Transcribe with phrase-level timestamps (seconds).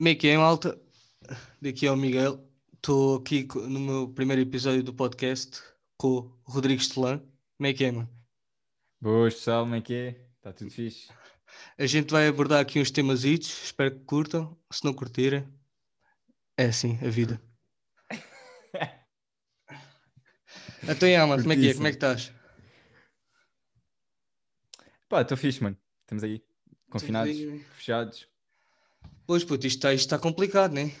[0.00, 0.80] Como é que é, malta?
[1.60, 2.42] Daqui é o Miguel.
[2.72, 5.62] Estou aqui no meu primeiro episódio do podcast
[5.98, 7.18] com o Rodrigo Estelã.
[7.18, 8.08] Como é que é, mano?
[8.98, 10.26] Boas, pessoal, como é que é?
[10.38, 11.12] Está tudo fixe?
[11.76, 14.58] A gente vai abordar aqui uns temas espero que curtam.
[14.72, 15.46] Se não curtirem,
[16.56, 17.38] é assim a vida.
[20.82, 21.74] Então, yeah, mano, como é que é?
[21.74, 22.32] Como é que estás?
[25.10, 25.76] Pá, estou fixe, mano.
[26.06, 26.42] Estamos aí,
[26.88, 27.36] confinados,
[27.76, 28.30] fechados.
[29.26, 30.92] Pois, puto, isto está isto tá complicado, né?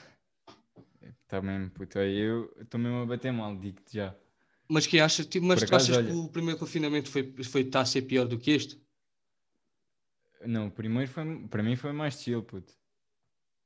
[1.02, 1.98] Está mesmo, puto.
[1.98, 4.14] aí Eu estou mesmo a bater mal, digo-te já.
[4.68, 7.24] Mas que achas, tipo, mas Por tu acaso, achas que olha- o primeiro confinamento foi,
[7.44, 8.80] foi tá a ser pior do que este?
[10.46, 12.72] Não, o primeiro foi, para mim foi mais chill, puto.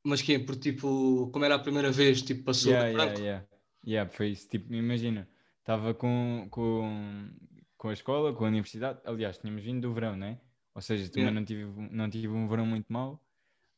[0.04, 3.20] Mas que é, porque tipo, como era a primeira vez, tipo, passou Yeah, yeah, branco.
[3.20, 3.46] yeah.
[3.86, 4.48] Yeah, foi isso.
[4.48, 5.28] Tipo, imagina,
[5.60, 7.30] estava com, com,
[7.76, 9.00] com a escola, com a universidade.
[9.04, 10.40] Aliás, tínhamos vindo do verão, né?
[10.74, 11.40] Ou seja, também Yeah.
[11.40, 13.23] não, tive, não tive um verão muito mau.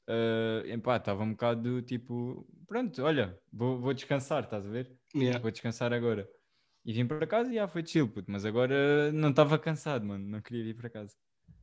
[0.09, 4.93] Uh, epá, estava um bocado tipo, pronto, olha, vou, vou descansar, estás a ver?
[5.15, 5.39] Yeah.
[5.41, 6.29] Vou descansar agora.
[6.85, 8.31] E vim para casa e já foi chill, puto.
[8.31, 10.25] Mas agora não estava cansado, mano.
[10.25, 11.17] Não queria vir para casa.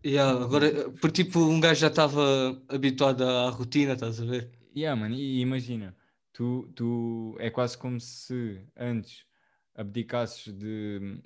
[0.06, 2.22] Yeah, agora, porque tipo, um gajo já estava
[2.68, 4.52] habituado à rotina, estás a ver?
[4.76, 5.96] Yeah, mano, e imagina,
[6.34, 9.26] tu, tu é quase como se antes
[9.74, 11.22] abdicasses de,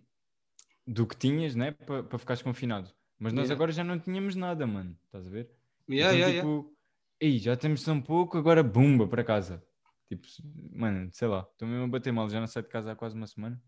[0.85, 2.93] do que tinhas, né, para para ficares confinado.
[3.17, 3.55] Mas nós Yeah.
[3.55, 5.49] agora já não tínhamos nada, mano, estás a ver?
[5.89, 6.41] Yeah, então, yeah, yeah.
[6.41, 6.76] tipo,
[7.19, 9.63] ei, já temos tão pouco, agora bumba para casa.
[10.07, 10.25] Tipo,
[10.73, 13.15] mano, sei lá, estou mesmo a bater mal, já não saio de casa há quase
[13.15, 13.61] uma semana.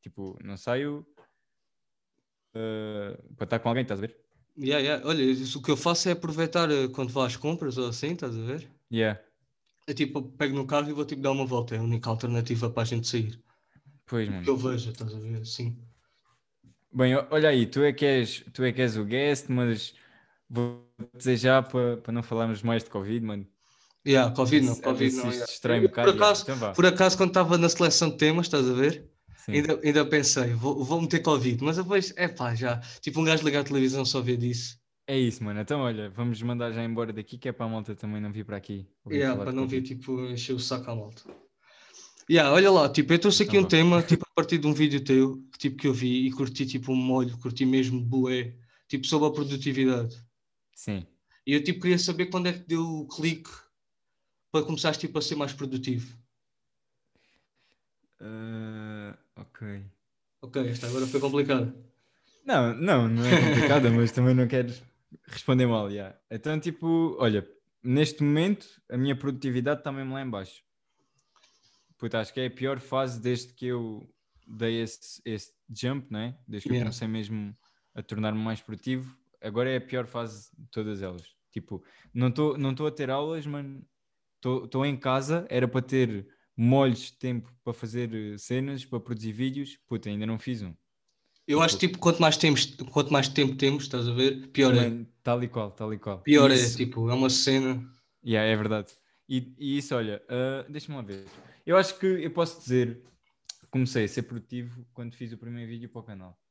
[0.00, 1.06] Tipo, não saio
[2.54, 4.16] eh, para estar com alguém, estás a ver?
[4.58, 5.06] Yeah, yeah.
[5.06, 8.12] Olha, isso, o que eu faço é aproveitar eh, quando vou às compras ou assim,
[8.12, 8.68] estás a ver?
[8.92, 9.20] Yeah.
[9.86, 12.70] É tipo, pego no carro e vou tipo dar uma volta, é a única alternativa
[12.70, 13.40] para a gente sair.
[14.06, 14.48] Pois, Que mano.
[14.48, 15.44] eu vejo, estás a ver?
[15.46, 15.76] Sim.
[16.92, 19.94] Bem, olha aí, tu é que és, tu é que és o guest, mas
[20.52, 20.86] vou
[21.16, 23.46] desejar para para não falarmos mais de Covid, mano.
[24.06, 25.30] Yeah, Covid não, Covid não.
[25.30, 25.78] yeah.
[25.78, 26.12] um bocado.
[26.12, 26.72] por, acaso, Então vá.
[26.72, 29.08] por acaso, quando estava na seleção de temas, estás a ver?
[29.44, 29.52] Sim.
[29.52, 32.78] Ainda, ainda pensei, vou, vou meter Covid, mas depois, é pá, já.
[33.00, 34.78] Tipo, um gajo ligar a televisão só vê disso.
[35.06, 35.60] É isso, mano.
[35.60, 38.44] Então, olha, vamos mandar já embora daqui, que é para a malta também não vir
[38.44, 38.86] para aqui.
[39.10, 41.22] Yeah, para não vir tipo encher o saco à malta.
[42.30, 44.72] Yeah, olha lá, tipo, eu trouxe aqui Então um tema, tipo, a partir de um
[44.72, 48.54] vídeo teu, tipo, que eu vi e curti tipo um molho, curti mesmo bué,
[48.88, 50.16] tipo, sobre a produtividade.
[50.74, 51.06] Sim.
[51.46, 53.50] E eu tipo queria saber quando é que deu o clique
[54.50, 56.16] para começares tipo a ser mais produtivo.
[58.20, 59.84] Ah, ok.
[60.42, 61.74] Ok, esta agora foi complicada.
[62.44, 64.82] Não, não, não é complicada, mas também não queres
[65.26, 66.18] responder mal, já.
[66.30, 67.48] Então, tipo, olha,
[67.82, 70.62] neste momento a minha produtividade está mesmo lá em baixo.
[71.98, 74.12] Puta, acho que é a pior fase desde que eu
[74.46, 76.36] dei esse, esse jump, né?
[76.48, 76.88] Desde que Yeah.
[76.88, 77.56] eu comecei mesmo
[77.94, 79.16] a tornar-me mais produtivo.
[79.42, 81.22] Agora é a pior fase de todas elas.
[81.50, 81.82] Tipo,
[82.14, 83.84] não estou não tô a ter aulas, mano.
[84.64, 86.26] Estou em casa, era para ter
[86.56, 89.78] molhos de tempo para fazer eh, cenas, para produzir vídeos.
[89.86, 90.74] Puta, ainda não fiz um.
[91.46, 94.74] Eu acho que tipo, quanto mais, temos, quanto mais tempo temos, estás a ver, pior
[94.74, 95.04] é.
[95.22, 96.20] Tal e qual, tal e qual.
[96.20, 97.84] Pior é, Isso- tipo, é uma cena.
[98.24, 98.92] Yeah, é verdade.
[99.28, 101.26] E, e isso, olha, ah, deixa-me lá ver.
[101.66, 103.02] Eu acho que eu posso dizer,
[103.70, 106.41] comecei a ser produtivo quando fiz o primeiro vídeo para o canal.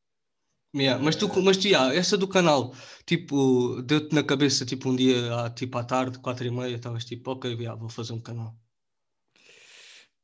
[0.74, 2.74] Yeah, mas tu, mas tu, yeah, essa do canal,
[3.06, 7.04] tipo, deu-te na cabeça, tipo, um dia, à, tipo, à tarde, quatro e meia, estavas
[7.04, 8.58] tipo, ok, yeah, vou fazer um canal.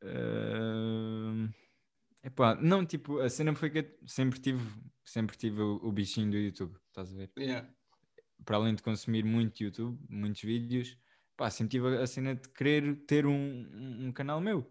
[0.01, 1.49] Ah,
[2.23, 4.61] epá, não, tipo, a cena foi que eu sempre tive,
[5.05, 7.31] sempre tive o, o bichinho do YouTube, estás a ver?
[7.37, 7.69] Yeah.
[8.45, 10.97] Para além de consumir muito YouTube, muitos vídeos,
[11.35, 14.65] pá, sempre tive a cena de querer ter um, um- um canal meu.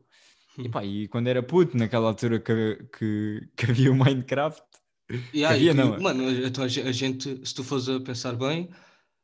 [0.58, 4.62] E, pá, e quando era puto, naquela altura que, que, que havia o Minecraft,
[5.08, 6.00] Havia, e que- não, é?
[6.00, 8.68] Mano, então a ge- a gente, se tu fores a pensar bem,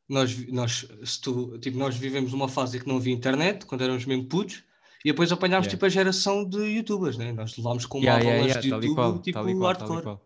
[0.07, 3.83] nós, nós, se tu, tipo, nós vivemos uma fase em que não havia internet, quando
[3.83, 4.63] éramos mesmo putos,
[5.03, 5.75] e depois apanhámos Yeah.
[5.77, 7.33] tipo a geração de youtubers, né?
[7.33, 10.19] Nós levámos com Yeah, yeah, yeah, de YouTube, qual, tipo e qual, hardcore.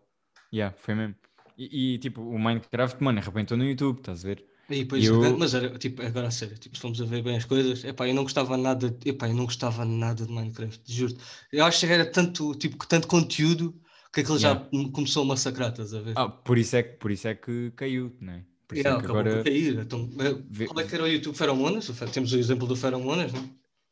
[0.52, 1.14] Yeah, foi mesmo.
[1.56, 4.44] E, e, tipo, o Minecraft, mano, arrebentou no YouTube, estás a ver?
[4.70, 7.36] E depois, Eu- mas era, tipo, agora a sério, tipo, se formos a ver bem
[7.36, 11.16] as coisas, epá, eu não gostava nada, epá, eu não gostava nada de Minecraft, juro.
[11.50, 13.74] Eu acho que era tanto, tipo, tanto conteúdo
[14.18, 14.68] que aquilo já Yeah.
[14.72, 16.12] me começou a massacrar, estás a ver?
[16.16, 18.44] Ah, por isso é que, por isso é que caiu, não é?
[18.66, 19.36] Por isso Yeah, é que acabou agora.
[19.36, 19.78] por cair.
[19.78, 21.90] Então, eh, Vê- qual é que era o YouTube Feromonas?
[22.12, 23.44] Temos o exemplo do Feromonas, não é?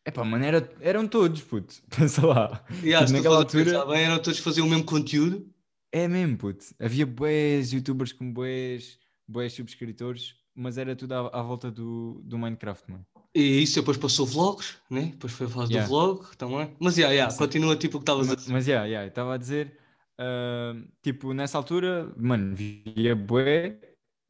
[0.09, 1.75] Epá, mano, era, eram todos, puto.
[1.97, 2.65] Pensa lá.
[2.83, 3.85] Yeah, Tipo, naquela altura.
[3.87, 5.49] bem, eram todos faziam o mesmo conteúdo.
[5.91, 6.65] É mesmo, puto.
[6.79, 12.39] Havia bués youtubers com bués, bués subscritores, mas era tudo à, à volta do, do
[12.39, 13.07] Minecraft, mano.
[13.35, 15.07] E isso depois passou vlogs, né?
[15.13, 15.87] Depois foi a fase Yeah.
[15.87, 16.71] do vlog também.
[16.79, 17.39] Mas yeah, yeah, Sim.
[17.39, 18.53] continua tipo o que estavas a dizer.
[18.53, 19.77] Mas, yeah, yeah, estava a dizer,
[20.19, 23.79] ah, tipo, nessa altura, mano, via bué,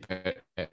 [0.08, 0.70] eh, eh,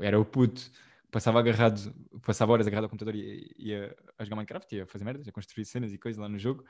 [0.00, 0.70] era o puto
[1.10, 5.26] passava agarrado, passava horas agarrado ao computador e ia a jogar Minecraft, ia fazer merdas,
[5.26, 6.64] a construir cenas e coisas lá no jogo.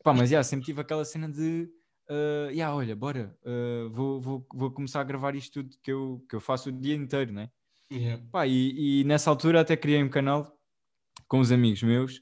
[0.00, 1.70] Epá, mas yeah, sempre tive aquela cena de
[2.10, 6.24] uh, yeah, olha, bora, uh, vou, vou, vou começar a gravar isto tudo que eu,
[6.28, 7.50] que eu faço o dia inteiro, né?
[7.92, 8.22] Yeah.
[8.32, 10.58] Pá, e, e nessa altura até criei um canal
[11.28, 12.16] com os amigos meus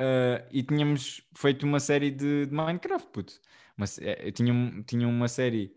[0.00, 3.40] uh, e tínhamos feito uma série de, de Minecraft, puto.
[3.78, 4.52] Mas, eu tinha,
[4.84, 5.72] tinha uma série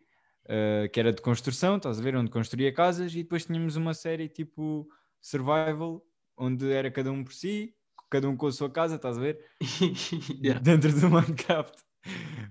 [0.46, 3.94] uh, que era de construção, estás a ver, onde construía casas, e depois tínhamos uma
[3.94, 4.88] série tipo
[5.22, 6.04] survival,
[6.36, 7.76] onde era cada um por si,
[8.10, 9.40] cada um com a sua casa, estás a ver?
[10.44, 10.60] Yeah.
[10.60, 11.78] Dentro do Minecraft.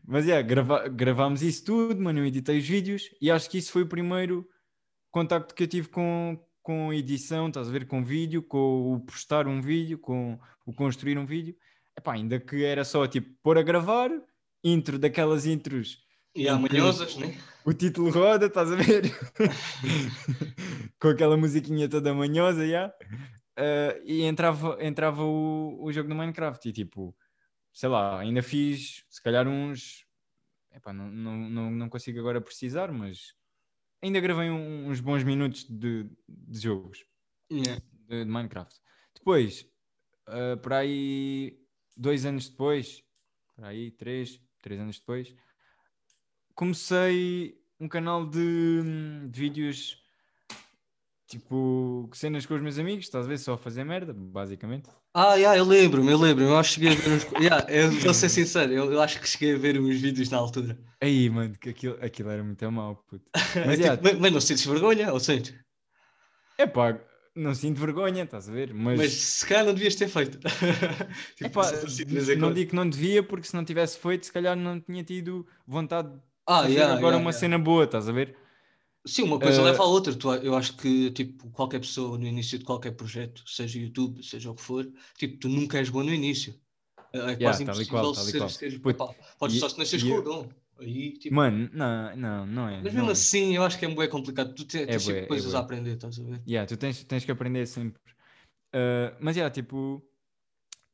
[0.07, 3.73] Mas yeah, grava gravámos isso tudo, mano, eu editei os vídeos e acho que isso
[3.73, 4.49] foi o primeiro
[5.11, 9.49] contacto que eu tive com, com edição, estás a ver, com vídeo, com o postar
[9.49, 11.57] um vídeo, com o construir um vídeo.
[11.99, 14.11] Epá, ainda que era só tipo pôr a gravar,
[14.63, 15.99] intro daquelas intros.
[16.35, 17.37] E há manhosas, né?
[17.65, 19.03] O título roda, estás a ver?
[21.01, 22.89] com aquela musiquinha toda manhosa, já.
[23.59, 27.15] Uh, e entrava, entrava o, o jogo do Minecraft e tipo,
[27.73, 30.07] sei lá, ainda fiz se calhar uns.
[30.73, 33.35] Epá, não, não, não, não consigo agora precisar, mas
[34.01, 37.05] ainda gravei um- uns bons minutos de, de jogos
[37.53, 37.83] Yeah.
[38.09, 38.79] de, de Minecraft.
[39.17, 39.67] Depois,
[40.29, 41.59] uh, por aí,
[41.97, 43.03] dois anos depois,
[43.57, 45.35] por aí, três, três anos depois,
[46.55, 49.99] comecei um canal de, de vídeos
[51.27, 53.39] tipo cenas com os meus amigos, estás a ver?
[53.39, 54.89] Só a fazer merda, basicamente.
[55.15, 56.51] Ah, yeah, eu lembro-me, eu lembro-me.
[56.51, 57.25] Eu acho que cheguei a ver uns.
[57.41, 60.39] Yeah, eu vou ser sincero, eu, eu acho que cheguei a ver uns vídeos na
[60.39, 60.77] altura.
[61.01, 63.25] Aí, mano, que aquilo, aquilo era muito mau, puto.
[63.35, 65.55] Mas, Mas, yeah, mas, mas não sentes vergonha, ou sentes?
[66.59, 66.99] é pá,
[67.41, 68.73] não sinto vergonha, estás a ver?
[68.75, 70.39] Mas, Mas se calhar não devias ter feito.
[71.37, 74.27] tipo, epá, assim de em não digo que não devia, porque se não tivesse feito,
[74.27, 77.39] se calhar não tinha tido vontade de Ah, fazer yeah, agora yeah, uma yeah.
[77.41, 78.37] cena boa, estás a ver?
[79.07, 80.15] Sim, uma coisa Eh, leva à outra.
[80.15, 84.51] Tu, eu acho que tipo, qualquer pessoa no início de qualquer projeto, seja YouTube, seja
[84.51, 86.55] o que for, tipo, tu nunca és bom no início.
[87.13, 88.49] É é quase tal e impossível qual, tal ser, qual.
[88.49, 90.49] ser- pá, Podes e- só se nasceres com o dom.
[90.81, 92.81] Aí, tipo, Mano, não, não, não é.
[92.83, 93.13] mas não mesmo é.
[93.13, 94.55] assim, eu acho que é bué complicado.
[94.55, 95.59] Tu te- tens bué, sempre é coisas bué.
[95.59, 96.43] a aprender, estás a ver?
[96.47, 98.01] Yeah, tu tens, tens que aprender sempre.
[98.75, 100.03] Uh, mas, yeah, tipo,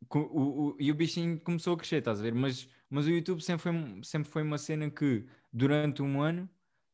[0.09, 2.35] co- o, o, e o bichinho começou a crescer, estás a ver?
[2.35, 6.49] Mas, mas o YouTube sempre foi, sempre foi uma cena que, durante um ano,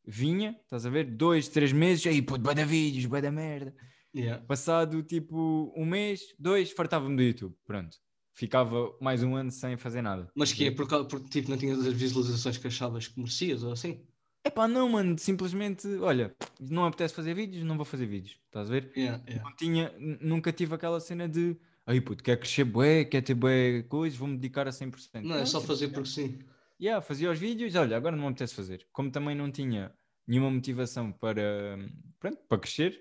[0.05, 1.05] vinha, estás a ver?
[1.07, 3.75] Dois, três meses, aí, pô, bué da vídeos, bué da merda.
[4.15, 4.45] Yeah.
[4.45, 7.97] Passado, tipo, um mês, dois, fartava-me do YouTube, pronto.
[8.35, 10.31] Ficava mais um ano sem fazer nada.
[10.35, 13.63] Mas que é por causa- porque tipo, não tinhas as visualizações que achavas que merecias
[13.63, 14.07] ou assim?
[14.45, 18.73] Epá, não, mano, simplesmente, olha, não apetece fazer vídeos, não vou fazer vídeos, estás a
[18.73, 18.93] ver?
[18.97, 19.45] Yeah, yeah.
[19.49, 21.57] não tinha, nunca tive aquela cena de
[21.87, 25.29] aí puto, quer crescer bué, quer ter bué coisas, vou-me dedicar a 100%.
[25.29, 26.39] Não, é só tipo, fazer porque sim.
[26.81, 28.87] yeah, fazia os vídeos, olha, agora não me apetece fazer.
[28.93, 29.95] Como também não tinha
[30.27, 31.79] nenhuma motivação para,
[32.19, 33.01] pronto, para crescer,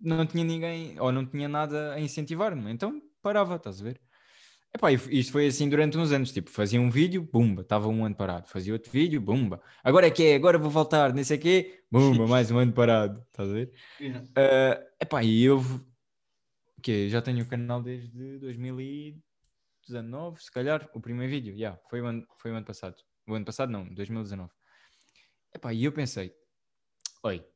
[0.00, 4.00] não tinha ninguém, ou não tinha nada a incentivar-me, então parava, estás a ver?
[4.74, 8.16] Epá, isto foi assim durante uns anos, tipo, fazia um vídeo, bumba, estava um ano
[8.16, 11.40] parado, fazia outro vídeo, bumba, agora é que é, agora vou voltar, nem sei o
[11.40, 13.72] quê, bumba, mais um ano parado, estás a ver?
[14.00, 14.20] Yeah.
[14.20, 15.62] Uh, epá, e eu
[16.82, 22.06] que já tenho o canal desde 2019, se calhar, o primeiro vídeo, yeah, foi, o
[22.06, 22.96] ano, foi o ano passado.
[23.28, 24.50] O ano passado não, 2019.
[25.54, 26.34] Epá, e eu pensei,
[27.22, 27.46] oi,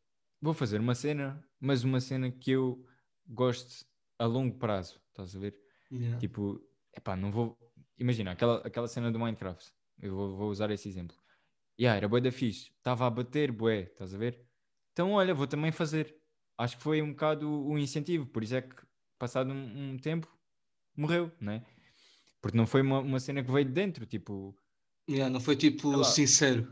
[0.41, 2.87] vou fazer uma cena, mas uma cena que eu
[3.27, 3.84] gosto
[4.19, 5.56] a longo prazo, estás a ver?
[5.91, 6.19] Yeah.
[6.19, 6.63] Tipo,
[6.98, 7.56] epá, não vou.
[7.98, 9.72] Imagina, aquela, aquela cena do Minecraft.
[10.00, 11.17] Eu vou, vou usar esse exemplo.
[11.81, 12.70] Yeah, era bué da fixe.
[12.76, 14.44] Estava a bater, bué, estás a ver?
[14.93, 16.14] Então, olha, vou também fazer.
[16.56, 18.26] Acho que foi um bocado o incentivo.
[18.26, 18.74] Por isso é que,
[19.19, 20.28] passado um, um tempo,
[20.96, 21.64] morreu, né?
[22.40, 24.06] Porque não foi uma, uma cena que veio de dentro.
[24.06, 24.56] Tipo,
[25.08, 26.70] Yeah, não foi tipo sincero.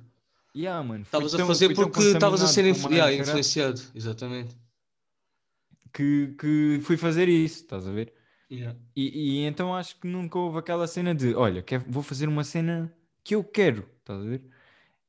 [0.54, 1.02] yeah, mano.
[1.04, 3.80] Estavas a fazer porque estavas a ser influ yeah, influenciado.
[3.95, 4.54] Exatamente.
[5.92, 8.12] Que, que fui fazer isso, estás a ver?
[8.50, 8.79] Yeah.
[8.95, 12.45] E, e então acho que nunca houve aquela cena de olha, quer, vou fazer uma
[12.45, 14.43] cena que eu quero, estás a ver?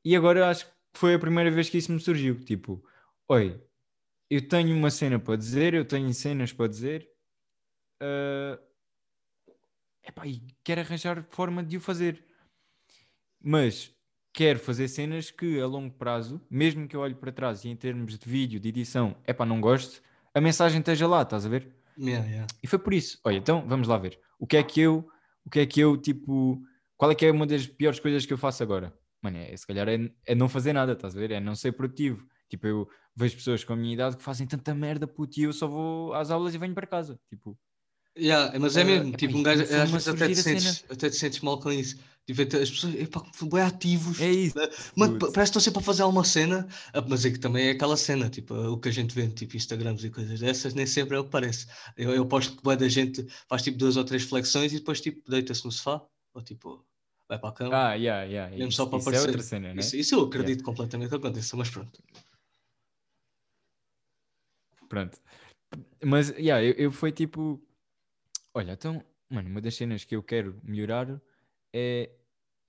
[0.03, 2.43] E agora acho que foi a primeira vez que isso me surgiu.
[2.43, 2.83] Tipo,
[3.27, 3.61] oi,
[4.29, 7.09] eu tenho uma cena para dizer, eu tenho cenas para dizer,
[8.01, 8.59] ah,
[10.03, 12.25] epá, e quero arranjar forma de o fazer.
[13.41, 13.95] Mas
[14.33, 17.75] quero fazer cenas que a longo prazo, mesmo que eu olhe para trás e em
[17.75, 20.01] termos de vídeo, de edição, epá, não gosto,
[20.33, 21.76] a mensagem esteja lá, estás a ver?
[21.99, 22.47] Yeah, yeah.
[22.63, 23.19] E foi por isso.
[23.23, 24.19] Olha, então vamos lá ver.
[24.39, 25.07] O que é que eu,
[25.45, 26.61] o que é que eu, tipo,
[26.95, 28.93] qual é que é uma das piores coisas que eu faço agora?
[29.21, 31.31] Mano, é, se calhar é, é não fazer nada, estás a ver?
[31.31, 32.25] É não ser produtivo.
[32.49, 35.53] Tipo, eu vejo pessoas com a minha idade que fazem tanta merda, puto, e eu
[35.53, 37.19] só vou às aulas e venho para casa.
[37.29, 37.57] Tipo,
[38.17, 41.09] Yeah, mas é Ah, mesmo, epá, tipo, um gajo, às vezes até te, sentes, até
[41.09, 41.97] te sentes mal com isso.
[42.27, 44.19] Tipo, as pessoas, epá, bem ativos.
[44.19, 44.57] É isso.
[44.97, 45.27] Mano, puto.
[45.27, 47.71] pa- parece que estão sempre a fazer alguma cena, ah, mas é que também é
[47.71, 51.15] aquela cena, tipo, o que a gente vê, tipo, Instagrams e coisas dessas, nem sempre
[51.15, 51.67] é o que parece.
[51.95, 54.99] Eu, eu posto que boa da gente faz tipo duas ou três flexões e depois
[54.99, 56.85] tipo deita-se no sofá, ou tipo,
[57.29, 58.49] vai para a cama, Ah, yeah, yeah.
[58.53, 59.27] mesmo Isso, só para isso é aparecer.
[59.29, 59.79] outra cena, né?
[59.79, 62.03] Isso, isso eu acredito completamente que aconteça, mas pronto.
[64.89, 65.17] Pronto.
[66.03, 67.61] Mas, yeah, eu, eu foi tipo...
[68.53, 71.21] Olha, então, mano, uma das cenas que eu quero melhorar
[71.77, 72.11] é...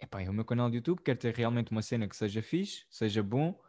[0.00, 2.84] Epá, é o meu canal de YouTube, quero ter realmente uma cena que seja fixe,
[2.88, 3.60] seja bom.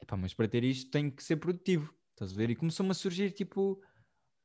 [0.00, 2.50] Epá, mas para ter isto tem que ser produtivo, estás a ver?
[2.50, 3.82] E começou-me a surgir, tipo...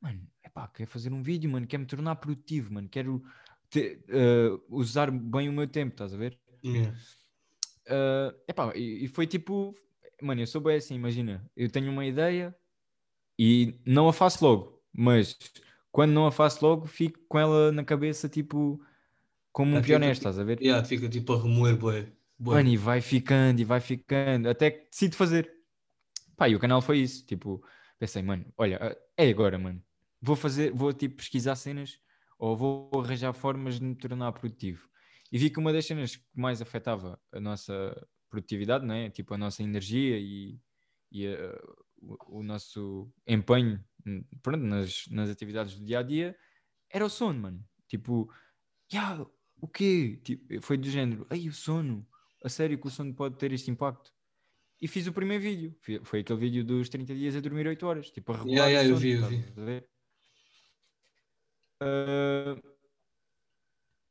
[0.02, 3.24] Mano, epá, quero fazer um vídeo, mano, quero me tornar produtivo, mano, quero
[3.70, 6.40] ter, eh, usar bem o meu tempo, estás a ver?
[6.64, 6.96] Yeah.
[7.88, 9.76] Ah, epá, e, e foi tipo,
[10.22, 12.56] mano, eu sou bem assim, imagina, eu tenho uma ideia
[13.38, 15.38] e não a faço logo, mas
[15.92, 18.82] quando não a faço logo, fico com ela na cabeça, tipo,
[19.56, 20.60] como um Ah, pioneiro, fica- estás a ver?
[20.62, 22.00] Yeah, fica tipo a remoer, bué.
[22.50, 25.52] Mano, e vai ficando, e vai ficando, até que decido fazer.
[26.38, 27.66] Pá, e o canal foi isso, tipo,
[28.00, 29.84] pensei, mano, olha, é agora, mano,
[30.22, 32.00] vou fazer, vou tipo pesquisar cenas
[32.40, 34.90] ou vou arranjar formas de me tornar produtivo.
[35.32, 39.10] E vi que uma das cenas que mais afetava a nossa produtividade, né?
[39.12, 40.60] tipo a nossa energia e,
[41.12, 41.60] e ah,
[42.02, 46.38] o, o nosso empenho hum, pronto, nas, nas atividades do dia a dia,
[46.90, 47.66] era o sono, mano.
[47.88, 48.32] Tipo,
[48.94, 49.26] "Ya,
[49.60, 50.20] o quê?
[50.24, 52.08] Tipo, foi do género, ei, o sono,
[52.44, 54.14] a sério que o sono pode ter este impacto.
[54.82, 58.12] E fiz o primeiro vídeo, foi aquele vídeo dos 30 dias a dormir 8 horas,
[58.12, 59.96] tipo a regular Yeah, yeah, o eu sono, vi, eu vi.
[61.80, 62.62] Ah,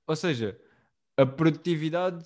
[0.06, 0.60] ou seja,
[1.16, 2.24] a produtividade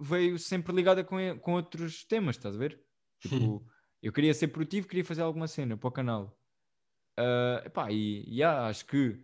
[0.00, 2.80] veio sempre ligada com, com outros temas, estás a ver?
[3.20, 3.66] Tipo,
[4.00, 6.38] eu queria ser produtivo, queria fazer alguma cena para o canal.
[7.16, 9.20] Ah, epá, e yeah, acho que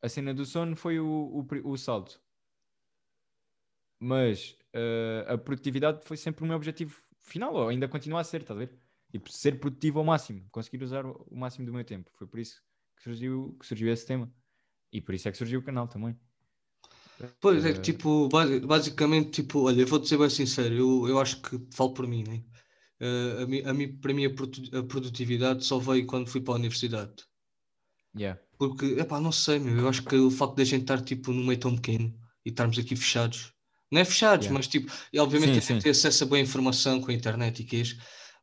[0.00, 2.23] a cena do sono foi o, o, o salto.
[3.98, 8.42] Mas ah, a produtividade foi sempre o meu objetivo final, ou ainda continua a ser,
[8.42, 8.78] estás a ver?
[9.12, 12.10] Tipo, ser produtivo ao máximo, conseguir usar o máximo do meu tempo.
[12.14, 12.62] Foi por isso
[12.96, 14.32] que surgiu, que surgiu esse tema.
[14.92, 16.18] E por isso é que surgiu o canal também.
[17.40, 21.08] Pois é que Eh, tipo, basi- basicamente, tipo, olha, eu vou-te ser bem sincero, eu,
[21.08, 22.44] eu acho que falo por mim, né?
[23.00, 26.56] Eh, a mim, a mim, para mim, a produtividade só veio quando fui para a
[26.58, 27.24] universidade.
[28.14, 28.34] yeah.
[28.58, 31.32] Porque, epá, não sei, meu, eu acho que o facto de a gente estar tipo
[31.32, 33.53] num meio tão pequeno e estarmos aqui fechados,
[33.94, 34.58] não é fechados, Yeah.
[34.58, 35.78] mas tipo, e obviamente Sim, a gente sim.
[35.78, 37.96] tem acesso a boa informação com a internet e queijo,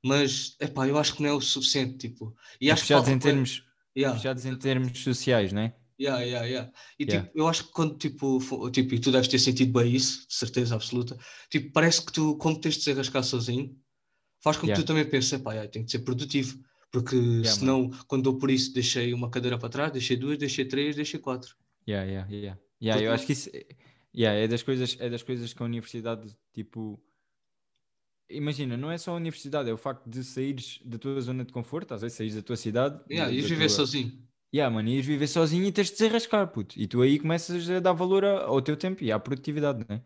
[0.04, 3.12] mas, epá, eu acho que não é o suficiente, tipo, e acho que fechados falta
[3.16, 3.64] em termos,
[3.96, 4.18] Yeah.
[4.18, 5.74] fechados em termos sociais, né?
[6.00, 6.72] Yeah, yeah, yeah.
[6.98, 7.28] E Yeah.
[7.28, 8.40] tipo, eu acho que quando tipo,
[8.72, 11.16] tipo, e tu deves ter sentido bem isso, de certeza absoluta,
[11.50, 13.78] tipo, parece que tu, como tens de se arrascar sozinho,
[14.42, 14.82] faz com que Yeah.
[14.84, 16.58] tu também penses, pá, yeah, tenho de ser produtivo,
[16.92, 20.66] porque Yeah, senão, quando dou por isso, deixei uma cadeira para trás, deixei duas, deixei
[20.66, 21.56] três, deixei quatro.
[21.88, 22.60] Yeah, yeah, yeah.
[22.82, 23.68] Yeah, eu acho que isso é-
[24.16, 27.02] yeah, é, das coisas, é das coisas que a universidade, tipo,
[28.30, 31.52] imagina, não é só a universidade, é o facto de saíres da tua zona de
[31.52, 34.28] conforto, às vezes saíres da tua cidade, Yeah, e da viver tua- sozinho.
[34.54, 36.78] Yeah, mano, ias viver sozinho e tens de desarrascar, puto.
[36.80, 40.04] E tu aí começas a dar valor ao teu tempo e à produtividade, né?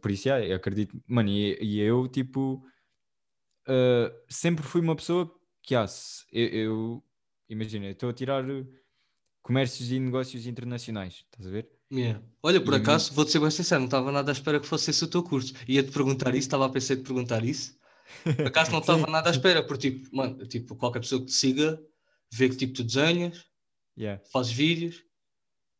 [0.00, 2.64] Por isso, yeah, eu acredito, mano, e, e eu, tipo,
[3.68, 5.32] uh, sempre fui uma pessoa
[5.62, 7.04] que, ah, se- eu, eu-
[7.48, 8.44] imagina, estou a tirar
[9.42, 11.70] comércios e negócios internacionais, estás a ver?
[11.92, 12.20] Yeah.
[12.42, 14.66] Olha, por E mim- acaso, vou-te ser bem sincero, não estava nada à espera que
[14.66, 15.52] fosse esse o teu curso.
[15.68, 17.76] Ia-te perguntar isso, estava a pensar em te perguntar isso.
[18.24, 21.32] Por acaso não estava nada à espera, porque tipo, mano, tipo, qualquer pessoa que te
[21.34, 21.80] siga,
[22.32, 23.44] vê que tipo tu desenhas,
[23.96, 25.04] Yeah, fazes vídeos,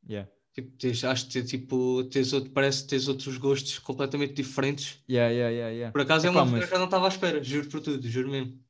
[0.06, 0.30] yeah.
[0.54, 5.02] Tipo, tens, acho que tipo, tens outro, parece que tens outros gostos completamente diferentes.
[5.08, 5.92] Yeah, yeah, yeah, yeah.
[5.92, 8.06] Por acaso é uma coisa mas- que eu não estava à espera, juro por tudo,
[8.06, 8.60] juro mesmo.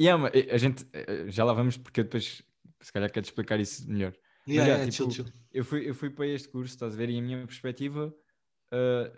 [0.00, 2.40] Yeah, mas a gente, eh, já lá vamos, porque depois,
[2.80, 4.14] se calhar, quero explicar isso melhor.
[4.46, 5.32] Yeah, yeah, yeah, tipo, chill, chill.
[5.52, 7.10] eu fui, eu fui para este curso, estás a ver?
[7.10, 8.14] E a minha perspectiva
[8.70, 9.10] ah,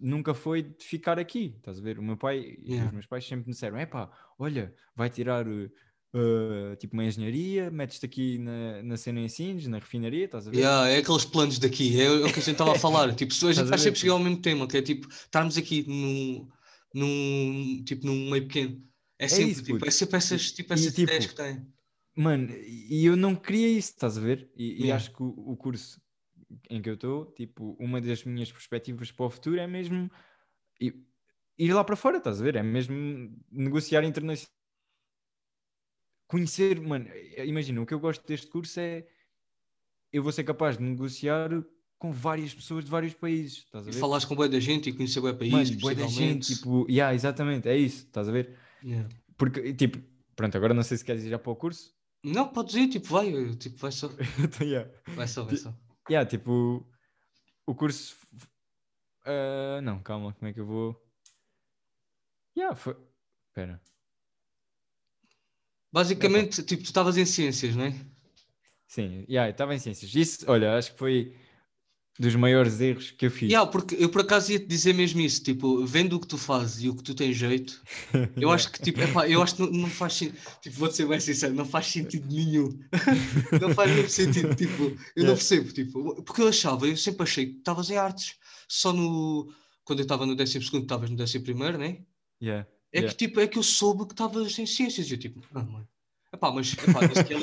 [0.00, 1.98] nunca foi de ficar aqui, estás a ver?
[1.98, 2.86] O meu pai e Yeah.
[2.86, 8.06] os meus pais sempre me disseram: epá, olha, vai tirar ah, tipo uma engenharia, metes-te
[8.06, 10.58] aqui na, na cena em Sines, na refinaria, estás a ver?
[10.58, 13.14] Yeah, é aqueles planos daqui, é, o que a gente estava a falar.
[13.16, 16.48] Tipo, a gente vai sempre chegar ao mesmo tema, que é tipo, estarmos aqui num,
[16.94, 18.82] num, tipo, num meio pequeno.
[19.18, 21.66] É sempre, isso, tipo, é sempre essas, tipo, E, essas tipo, ideias que tem.
[22.16, 24.50] Mano, e eu não queria isso, estás a ver?
[24.56, 24.92] E, e Yeah.
[24.92, 26.00] acho que o, o curso
[26.70, 30.10] em que eu estou, tipo, uma das minhas perspectivas para o futuro é mesmo
[31.58, 32.56] ir lá para fora, estás a ver?
[32.56, 32.94] É mesmo
[33.50, 34.54] negociar internacional.
[36.28, 39.06] Conhecer, mano, eh, imagina, o que eu gosto deste curso é
[40.12, 41.50] eu vou ser capaz de negociar
[41.98, 44.00] com várias pessoas de vários países, estás a E ver?
[44.00, 47.14] falares com boa da gente e conhecer boa país, Mano, bué da gente, tipo, yeah,
[47.14, 48.56] exatamente, é isso, estás a ver?
[48.80, 49.08] Yeah.
[49.38, 49.98] Porque, tipo,
[50.36, 51.95] pronto, agora não sei se queres ir já para o curso.
[52.26, 54.08] Não, pode dizer, tipo, vai, tipo, vai só.
[54.42, 54.90] Então, yeah.
[55.14, 55.72] Vai só, vai só.
[56.10, 56.84] Yeah, tipo,
[57.64, 58.16] o curso.
[59.24, 61.00] ah, não, calma, como é que eu vou.
[62.58, 62.96] Yeah, foi.
[63.48, 63.80] Espera.
[65.92, 67.94] Basicamente, tipo, tu estavas em ciências, não é?
[68.88, 70.12] Sim, yeah, estava em ciências.
[70.12, 71.36] Isso, olha, acho que foi
[72.18, 73.50] dos maiores erros que eu fiz.
[73.50, 76.38] Yeah, porque eu por acaso ia te dizer mesmo isso, tipo, vendo o que tu
[76.38, 77.82] fazes e o que tu tens jeito,
[78.40, 81.06] eu acho que tipo, epá, eu acho que não, não faz sentido, tipo, vou-te ser
[81.06, 82.78] bem sincero, não faz sentido nenhum.
[83.60, 85.28] não faz nenhum sentido, tipo, eu Yeah.
[85.28, 88.34] não percebo, tipo, porque eu achava, eu sempre achei que estavas em artes,
[88.68, 89.52] só no
[89.84, 91.98] quando eu estava no 12 segundo, estavas no 11 primeiro, né?
[92.42, 93.12] Yeah, É yeah.
[93.12, 95.88] que tipo, é que eu soube que estavas em ciências, e eu tipo, não, mano.
[96.32, 97.00] Epá, mas epá,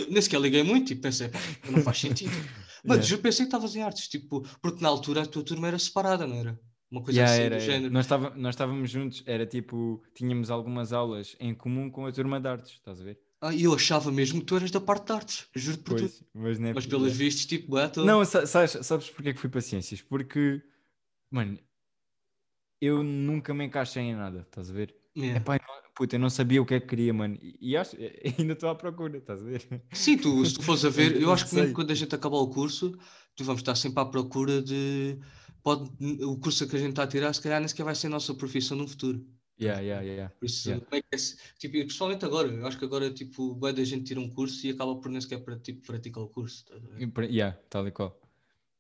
[0.09, 1.39] nem, sequer, liguei muito e pensei, pá,
[1.69, 2.31] não faz sentido.
[2.85, 3.15] Mas Yeah.
[3.15, 6.27] eu pensei que estavas em artes, tipo, porque na altura a tua turma era separada,
[6.27, 6.59] não era?
[6.91, 7.93] Uma coisa Yeah, assim era, do género.
[7.93, 12.39] Nós, estava- nós estávamos juntos, era tipo, tínhamos algumas aulas em comum com a turma
[12.39, 13.19] de artes, estás a ver?
[13.41, 16.11] Ah, eu achava mesmo que tu eras da parte de artes, juro por tudo.
[16.11, 17.91] Pois, mas, é Mas pelos vistos, tipo, é.
[17.97, 20.01] Não, sa- sabes, sabes porque é que fui para ciências?
[20.01, 20.61] Porque,
[21.31, 21.57] mano,
[22.81, 24.95] eu nunca me encaixei em nada, estás a ver?
[25.15, 25.39] Yeah.
[25.39, 25.57] Epá,
[25.95, 27.38] puta, eu não sabia o que é que queria, mano.
[27.41, 27.95] E, acho,
[28.39, 29.85] ainda estou à procura, estás a ver?
[29.91, 32.38] Sim, tu, se tu fores a ver, eu acho que mesmo quando a gente acabar
[32.38, 32.97] o curso,
[33.35, 35.19] tu vamos estar sempre à procura de.
[35.62, 35.89] Pode,
[36.23, 38.09] o curso que a gente está a tirar, se calhar nem sequer vai ser a
[38.09, 39.25] nossa profissão no futuro.
[39.59, 40.33] Yeah, yeah, yeah.
[40.39, 40.85] Por isso, Yeah.
[40.91, 41.17] é é
[41.57, 44.71] tipo, principalmente agora, eu acho que agora, tipo, bué da gente tira um curso e
[44.71, 46.65] acaba por nem sequer para, tipo, praticar o curso.
[47.29, 48.19] Yeah, tal e qual.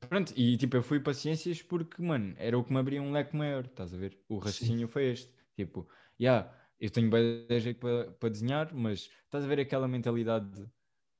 [0.09, 3.11] Pronto, e tipo, eu fui para ciências porque, mano, era o que me abria um
[3.11, 4.19] leque maior, estás a ver?
[4.27, 5.31] O raciocínio foi este.
[5.55, 5.87] Tipo,
[6.19, 6.51] yeah,
[6.83, 10.69] eu tenho bem de jeito para para desenhar, mas estás a ver aquela mentalidade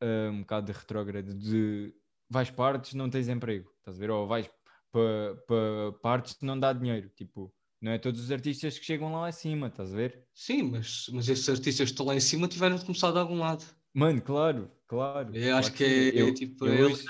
[0.02, 1.94] ah, um bocado de retrógrada de
[2.30, 4.10] vais para artes, não tens emprego, estás a ver?
[4.12, 4.50] Ou vais
[4.92, 7.10] para pa, pa artes, não dá dinheiro.
[7.16, 10.28] Tipo, não é todos os artistas que chegam lá acima, estás a ver?
[10.34, 13.38] Sim, mas, mas esses artistas que estão lá em cima tiveram de começar de algum
[13.38, 13.64] lado.
[13.94, 15.34] Mano, claro, claro.
[15.36, 16.18] Eu acho claro que sim.
[16.18, 16.66] é, eu, tipo.
[16.66, 17.06] eu é- hoje,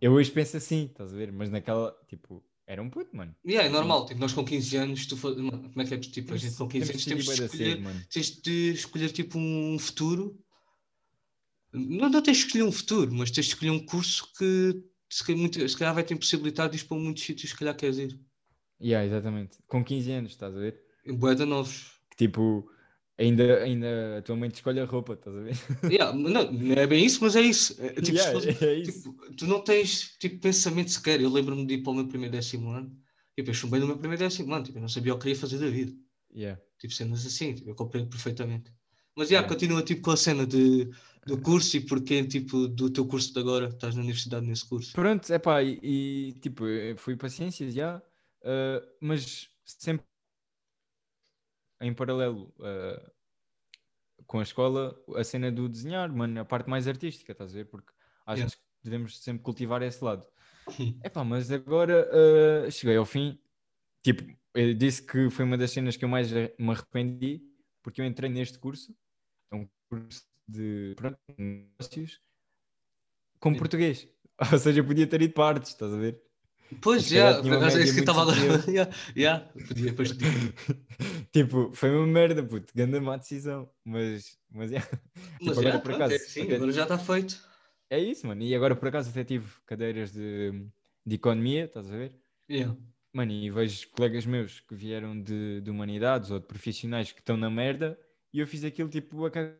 [0.00, 1.30] eu hoje penso assim, estás a ver?
[1.30, 3.34] Mas naquela, tipo, era um puto, mano.
[3.46, 5.98] Yeah, é normal, tipo, nós com 15 anos, tu, mano, como é que é?
[5.98, 8.02] Tipo, a gente com 15 anos temos de escolher, mano.
[8.10, 10.38] tens de escolher tipo um futuro.
[11.72, 15.24] Não, não tens de escolher um futuro, mas tens de escolher um curso que se
[15.24, 17.98] calhar, muito- se calhar vai ter possibilidade de ir para muitos sítios se calhar queres
[17.98, 18.18] ir.
[18.80, 19.58] Yeah, exatamente.
[19.66, 20.80] Com 15 anos, estás a ver?
[21.06, 21.92] Boeda novos.
[22.10, 22.68] Que tipo,
[23.18, 25.54] ainda, ainda a tua mãe te escolhe a roupa, estás a ver?
[25.88, 27.76] Yeah, não, não é bem isso, mas é isso.
[27.82, 28.92] É, tipo, Yeah, fosse- é isso.
[28.92, 31.20] tipo, tu não tens tipo, pensamento sequer.
[31.20, 32.96] Eu lembro-me de ir para o meu primeiro décimo ano.
[33.36, 34.64] Tipo, eu chumbei no meu primeiro décimo ano.
[34.64, 35.92] Tipo, eu não sabia o que queria fazer da vida.
[36.34, 36.60] Yeah.
[36.78, 38.72] Tipo, cenas assim, tipo, eu compreendo perfeitamente.
[39.16, 39.48] Mas já, Yeah.
[39.48, 40.90] continua tipo com a cena de,
[41.26, 44.92] do curso e porque tipo do teu curso de agora, estás na universidade nesse curso.
[44.92, 46.64] Pronto, é pá, e, e, tipo,
[46.98, 48.02] fui para ciências já,
[48.44, 50.04] ah, mas sempre
[51.80, 53.10] em paralelo ah,
[54.26, 57.66] com a escola, a cena do desenhar, mano, a parte mais artística, estás a ver?
[57.66, 57.92] Porque
[58.26, 58.56] acho Yeah.
[58.56, 60.26] que devemos sempre cultivar esse lado.
[61.04, 62.08] É pá, mas agora
[62.66, 63.38] ah, cheguei ao fim.
[64.02, 64.22] Tipo,
[64.54, 67.42] eu disse que foi uma das cenas que eu mais me arrependi,
[67.82, 68.96] porque eu entrei neste curso,
[69.52, 72.20] é um curso de pronto, negócios,
[73.40, 73.58] com Yeah.
[73.58, 74.08] português.
[74.52, 76.25] Ou seja, eu podia ter ido para artes, estás a ver?
[76.80, 78.36] Pois, já, é isso que estava agora.
[78.72, 80.52] Já, já, podia depois te digo.
[81.32, 83.70] tipo, foi uma merda, puto, grande má decisão.
[83.84, 84.78] Mas, mas é.
[85.40, 87.40] Mas agora já, por acaso, é até- agora já está feito.
[87.88, 88.42] É isso, mano.
[88.42, 90.66] E agora por acaso até tive cadeiras de,
[91.04, 92.14] de economia, estás a ver?
[92.50, 92.76] Yeah.
[93.12, 97.36] Mano, e vejo colegas meus que vieram de, de humanidades ou de profissionais que estão
[97.36, 97.98] na merda
[98.32, 99.56] e eu fiz aquilo tipo a cagar,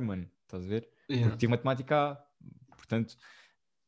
[0.00, 0.88] mano, estás a ver?
[1.08, 1.28] Yeah.
[1.28, 2.24] Porque tive matemática A,
[2.76, 3.16] portanto,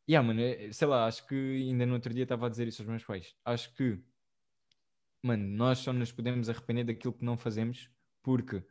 [0.09, 2.83] yeah, mano, é- sei lá, acho que ainda no outro dia estava a dizer isso
[2.83, 3.35] aos meus pais.
[3.45, 4.03] Acho que,
[5.23, 7.91] mano, nós só nos podemos arrepender daquilo que não fazemos,
[8.23, 8.65] porque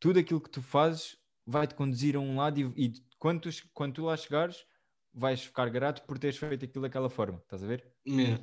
[0.00, 3.94] tudo aquilo que tu fazes vai-te conduzir a um lado e, e quando, tu, quando
[3.94, 4.66] tu lá chegares,
[5.12, 7.94] vais ficar grato por teres feito aquilo daquela forma, estás a ver?
[8.06, 8.38] Yeah.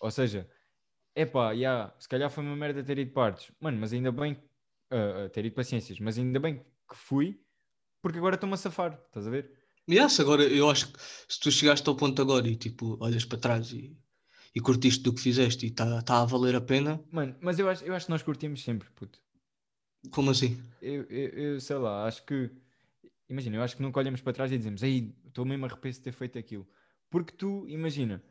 [0.00, 0.50] Ou seja,
[1.16, 4.42] epá, yeah, se calhar foi uma merda ter ido partes, mano, mas ainda bem
[4.90, 7.44] ah, ter ido paciências, mas ainda bem que fui,
[8.02, 9.59] porque agora estou-me a safar, estás a ver?
[9.90, 10.98] Yes, agora eu acho que
[11.28, 13.96] se tu chegaste ao ponto agora e tipo olhas para trás e,
[14.54, 17.68] e curtiste do que fizeste e está tá a valer a pena, Mano, mas eu
[17.68, 19.18] acho, eu acho que nós curtimos sempre, puto.
[20.12, 20.56] como assim?
[20.80, 22.50] Eu, eu, eu sei lá, acho que.
[23.28, 26.04] Imagina, eu acho que nunca olhamos para trás e dizemos, ei, estou mesmo arrependido de
[26.04, 26.66] ter feito aquilo.
[27.08, 28.22] Porque tu, imagina,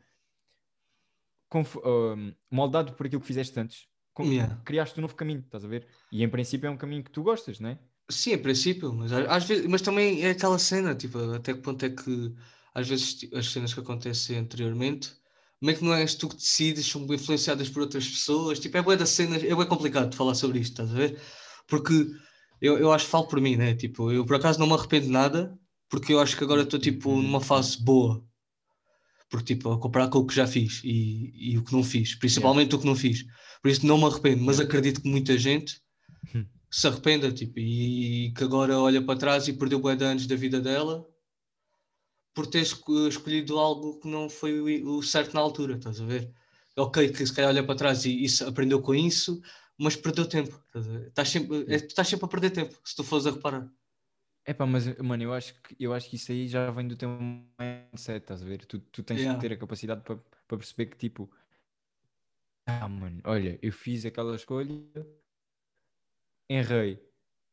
[1.48, 4.62] conf- ahm, moldado por aquilo que fizeste antes, com- Yeah.
[4.64, 5.86] criaste um novo caminho, estás a ver?
[6.12, 7.78] E em princípio é um caminho que tu gostas, não é?
[8.10, 11.84] Sim, em princípio, mas às vezes, mas também é aquela cena, tipo, até que ponto
[11.84, 12.34] é que
[12.74, 15.12] às vezes as cenas que acontecem anteriormente,
[15.58, 18.82] como é que não és tu que decides, são influenciadas por outras pessoas, tipo, é
[18.82, 21.20] bué da cena, é bem complicado de falar sobre isto, estás a ver?
[21.68, 22.10] Porque
[22.60, 23.74] eu, eu acho que falo por mim, né?
[23.74, 26.80] Tipo, eu por acaso não me arrependo de nada, porque eu acho que agora estou
[26.80, 28.24] tipo numa fase boa.
[29.30, 32.14] Porque tipo, a comparar com o que já fiz e, e o que não fiz,
[32.16, 33.24] principalmente o que não fiz.
[33.62, 35.80] Por isso não me arrependo, mas acredito que muita gente
[36.34, 36.46] Hum.
[36.70, 40.36] Se arrependa tipo, e que agora olha para trás e perdeu bué de anos da
[40.36, 41.06] vida dela
[42.34, 46.32] por ter esco- escolhido algo que não foi o, certo na altura, estás a ver?
[46.76, 49.40] Ok, que se calhar olha para trás e isso, aprendeu com isso,
[49.76, 50.54] mas perdeu tempo.
[50.66, 50.86] Estás?
[50.86, 53.68] Estás sempre, é, estás sempre a perder tempo, se tu fores a reparar.
[54.44, 56.96] É pá, mas mano, eu acho, que, eu acho que isso aí já vem do
[56.96, 58.64] teu mindset, estás a ver?
[58.64, 59.34] Tu, tu tens Yeah.
[59.34, 60.18] que ter a capacidade para
[60.56, 61.30] perceber que tipo,
[62.66, 64.82] ah mano, olha, eu fiz aquela escolha,
[66.58, 67.00] errei.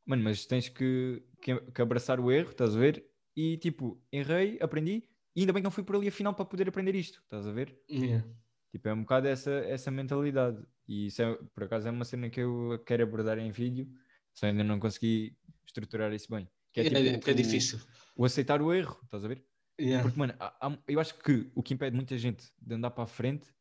[0.06, 3.06] Mano, mas tens que, que, que abraçar o erro, estás a ver?
[3.36, 5.04] E tipo, errei, aprendi,
[5.36, 7.52] e ainda bem que não fui por ali afinal para poder aprender isto, estás a
[7.52, 7.80] ver?
[7.90, 8.28] Yeah.
[8.72, 10.66] Tipo, é um bocado essa, essa mentalidade.
[10.88, 13.88] E isso é, por acaso é uma cena que eu quero abordar em vídeo,
[14.34, 16.50] só ainda não consegui estruturar isso bem.
[16.74, 17.80] Que é, É, tipo, porque é o- difícil.
[18.16, 19.46] o aceitar o erro, estás a ver?
[19.80, 20.02] Yeah.
[20.02, 23.04] Porque, mano, há- há- eu acho que o que impede muita gente de andar para
[23.04, 23.54] a frente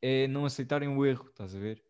[0.00, 1.84] é não aceitarem o erro, estás a ver?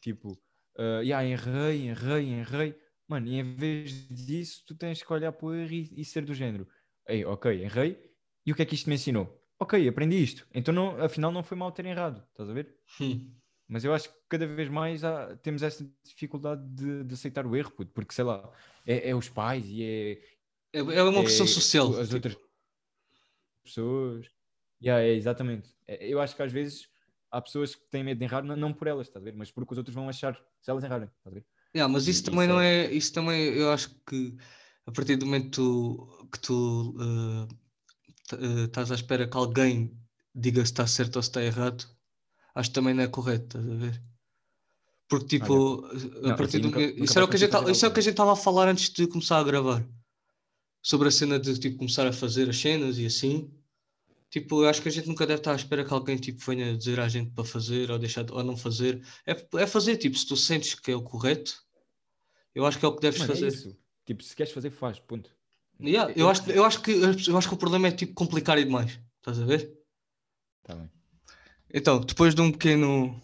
[0.00, 0.36] Tipo,
[0.78, 2.74] ah, yeah, errei, errei, errei.
[3.08, 6.24] Mano, e em vez disso, tu tens que olhar para o erro e, e ser
[6.24, 6.66] do género.
[7.08, 8.10] Ei, ok, errei.
[8.44, 9.40] E o que é que isto me ensinou?
[9.58, 10.46] Ok, aprendi isto.
[10.52, 12.76] Então, não, afinal, não foi mal ter errado, estás a ver?
[13.00, 13.30] Hum.
[13.68, 17.56] Mas eu acho que cada vez mais há- temos essa dificuldade de, de aceitar o
[17.56, 18.52] erro, puto, porque sei lá,
[18.86, 20.12] é, é os pais e é,
[20.72, 21.88] É, é uma pressão é social.
[21.98, 22.36] As tipo, outras
[23.64, 24.26] pessoas.
[24.82, 25.70] Yeah, é, exatamente.
[25.86, 26.88] É, Eu acho que às vezes
[27.36, 29.34] há pessoas que têm medo de errar, não, não por elas, estás a ver?
[29.36, 31.44] Mas porque os outros vão achar se elas errarem, estás a ver?
[31.74, 32.92] Yeah, mas E isso também isso não é- é.
[32.94, 34.36] Isso também, eu acho que
[34.86, 36.96] a partir do momento que tu
[38.32, 39.92] eh, estás à espera que alguém
[40.34, 41.84] diga se está certo ou se está errado,
[42.54, 44.02] acho que também não é correto, estás a ver?
[45.08, 47.86] Porque tipo, a Não, partir assim, do nunca- isso, era o que a gente, isso
[47.86, 49.86] é o que a gente estava a falar antes de começar a gravar.
[50.82, 53.52] Sobre a cena de tipo, começar a fazer as cenas e assim.
[54.36, 56.76] Tipo, eu acho que a gente nunca deve estar à espera que alguém tipo, venha
[56.76, 59.02] dizer à gente para fazer ou deixar de- ou não fazer.
[59.24, 61.64] É, é fazer, tipo, se tu sentes que é o correto,
[62.54, 63.48] eu acho que é o que deves Mano, é fazer.
[63.48, 63.74] isso.
[64.04, 65.30] Tipo, se queres fazer, faz, ponto.
[65.80, 69.00] Yeah, eu, acho, eu, acho que, eu acho que o problema é tipo complicar demais.
[69.16, 69.72] Estás a ver?
[70.62, 70.90] Tá bem.
[71.72, 73.18] Então, depois de um pequeno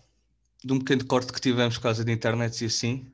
[0.65, 3.13] de um pequeno corte que tivemos por causa de internet e assim,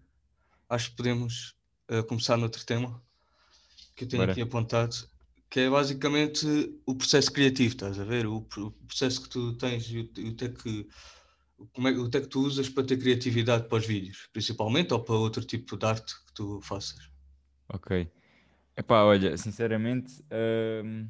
[0.69, 1.57] acho que podemos
[1.89, 3.03] eh, começar noutro tema
[3.97, 4.31] que eu tenho Bora.
[4.31, 4.95] aqui apontado,
[5.51, 6.47] que é basicamente
[6.87, 8.27] o processo criativo, estás a ver?
[8.27, 10.89] O, o processo que tu tens e o, o é que
[11.73, 14.93] como é, o que é que tu usas para ter criatividade para os vídeos, principalmente,
[14.93, 17.11] ou para outro tipo de arte que tu faças.
[17.69, 18.09] Ok.
[18.77, 20.25] Epá, olha, sinceramente,
[20.85, 21.09] hum,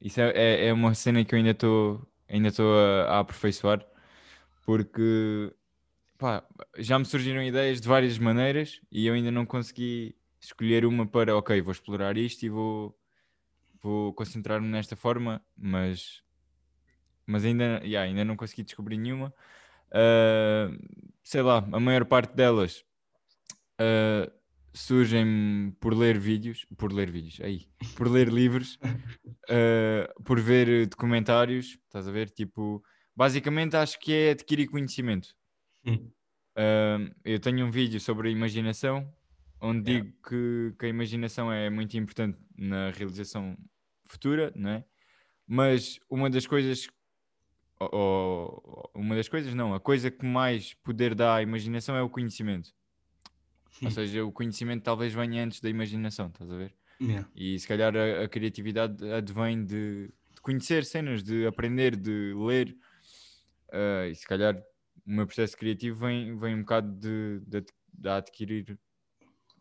[0.00, 3.84] isso é, é, é uma cena que eu ainda estou ainda a, a aperfeiçoar,
[4.64, 5.52] porque
[6.18, 11.06] pá, já me surgiram ideias de várias maneiras e eu ainda não consegui escolher uma
[11.06, 12.97] para, ok, vou explorar isto e vou,
[13.82, 16.22] vou concentrar-me nesta forma, mas,
[17.26, 19.32] mas ainda, yeah, ainda não consegui descobrir nenhuma.
[19.92, 20.70] Ah,
[21.22, 22.84] sei lá, a maior parte delas
[23.78, 24.30] ah,
[24.72, 28.78] surgem por ler vídeos, por ler vídeos, aí, por ler livros,
[29.48, 32.30] ah, por ver documentários, estás a ver?
[32.30, 32.82] Tipo,
[33.14, 35.34] basicamente acho que é adquirir conhecimento.
[35.86, 36.10] Hum.
[37.24, 39.08] Eu tenho um vídeo sobre a imaginação,
[39.60, 40.04] onde Yeah.
[40.04, 43.56] digo que, que a imaginação é muito importante na realização
[44.06, 44.84] futura, não é?
[45.46, 46.88] Mas uma das coisas,
[47.80, 52.02] ou- ou- uma das coisas não, a coisa que mais poder dá à imaginação é
[52.02, 52.74] o conhecimento.
[53.82, 53.90] Ou Hum.
[53.90, 56.74] seja, o conhecimento talvez venha antes da imaginação, estás a ver?
[57.00, 57.28] Yeah.
[57.34, 62.76] E se calhar a, a criatividade advém de, de conhecer cenas, de aprender, de ler.
[63.72, 64.56] Ah, e se calhar
[65.06, 68.78] o meu processo criativo vem, vem um bocado de, de, de adquirir.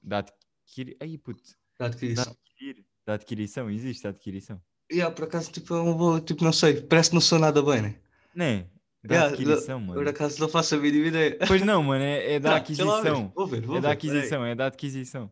[0.07, 0.95] Da adquirir.
[1.01, 1.43] Ai, puto.
[1.77, 2.23] Da adquirição.
[2.25, 2.85] Da adquirir.
[3.05, 4.61] Da adquirição, existe a adquirição.
[4.91, 7.61] Yeah, por acaso, tipo, é uma boa, tipo, não sei, parece que não sou nada
[7.61, 7.95] bem, né?
[8.33, 8.67] Né?
[9.03, 10.09] Da Yeah, adquirição, Por mano.
[10.09, 11.37] acaso não faço a mínima ideia.
[11.45, 13.31] Pois não, mano, é, é da Ah, ver, aquisição.
[13.35, 15.29] Vou ver, vou É da ver, aquisição, é da adquisição.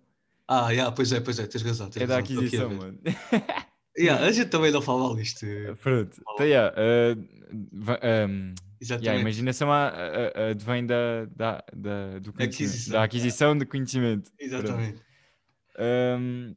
[0.48, 1.90] Ah, yeah, pois é, pois é, tens razão.
[1.90, 2.78] Tens É da razão, estou aqui a aquisição, ver.
[2.78, 3.00] mano.
[3.98, 5.46] Yeah, a gente também não fala mal disto.
[5.82, 6.22] Pronto.
[6.34, 7.26] Então, yeah, uh,
[7.72, 8.54] va- um,
[8.86, 9.06] Exatamente.
[9.06, 14.32] yeah, a imaginação a- a- advém da, da, da, do aquisição, da aquisição de conhecimento.
[14.40, 15.02] Exatamente.
[15.78, 16.56] Um,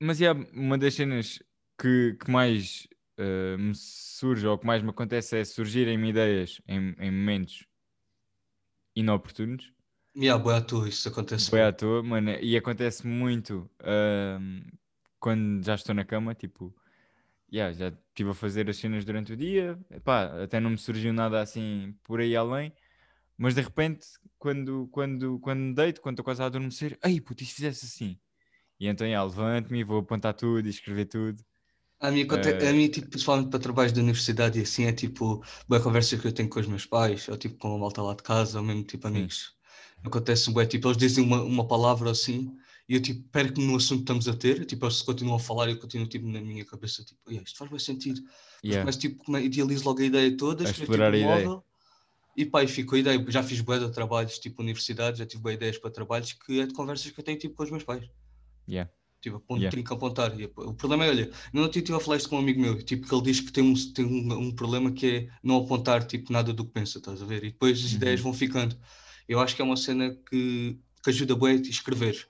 [0.00, 1.42] mas yeah, uma das cenas
[1.80, 2.86] que, que mais
[3.18, 7.64] uh, me surge ou que mais me acontece é surgirem-me ideias em, em momentos
[8.94, 9.72] inoportunos.
[10.16, 11.48] Yeah, boa à toa, isso acontece.
[11.48, 13.70] Foi à toa, mano, e acontece muito
[15.20, 16.74] quando já estou na cama, tipo,
[17.52, 21.12] yeah, já estive a fazer as cenas durante o dia, epá, até não me surgiu
[21.12, 22.72] nada assim por aí além,
[23.38, 24.06] mas de repente,
[24.38, 27.86] quando, quando, quando me deito, quando estou quase a adormecer, ai puto, e se fizesse
[27.86, 28.20] assim?
[28.80, 31.44] E então, yeah, levanto-me, vou apontar tudo e escrever tudo.
[32.00, 35.44] A mim, aconte- a mim, tipo, principalmente para trabalhos da universidade e assim, é tipo,
[35.68, 38.14] boas conversas que eu tenho com os meus pais, ou tipo com a malta lá
[38.14, 39.54] de casa, ou mesmo tipo amigos.
[40.02, 42.56] Acontece, bué, tipo, eles dizem uma, uma palavra assim,
[42.90, 45.68] e eu tipo, perco-me no assunto que estamos a ter, tipo, eles continuam a falar
[45.68, 48.20] e eu continuo tipo na minha cabeça, tipo, "Ei, isto faz bem sentido.
[48.22, 48.32] Mas
[48.64, 48.82] Yeah.
[48.82, 51.46] começo, tipo, idealizo logo a ideia toda, A escrevo, explorar tipo, a ideia.
[51.48, 51.64] móvel,
[52.36, 53.24] e pá, e fico a ideia.
[53.28, 56.66] Já fiz bué de trabalhos, tipo, universidade, já tive bué ideias para trabalhos, que é
[56.66, 58.08] de conversas que eu tenho, tipo, com os meus pais.
[58.68, 58.90] Yeah.
[59.22, 59.70] Tipo, a ponto Yeah.
[59.70, 60.40] tenho que apontar.
[60.40, 63.06] E, o problema é, olha, dia estive a falar isto com um amigo meu, tipo,
[63.06, 66.32] que ele diz que tem um, tem um, um problema que é não apontar, tipo,
[66.32, 67.44] nada do que pensa, estás a ver?
[67.44, 67.96] E depois as Uhum.
[67.96, 68.78] ideias vão ficando.
[69.28, 72.29] Eu acho que é uma cena que, que ajuda bué a escrever.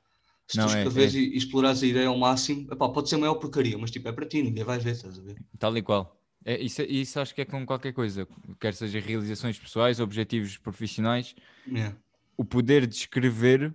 [0.51, 1.19] Se Não, tu é- escreveres é.
[1.19, 4.09] e, e explorares a ideia ao máximo, epá, pode ser a maior porcaria, mas tipo,
[4.09, 5.37] é para ti, ninguém vai ver, estás a ver?
[5.59, 6.21] Tal e qual.
[6.45, 8.27] É, isso, isso acho que é com qualquer coisa,
[8.59, 11.35] quer seja realizações pessoais, objetivos profissionais,
[11.69, 11.97] Yeah.
[12.37, 13.73] o poder de escrever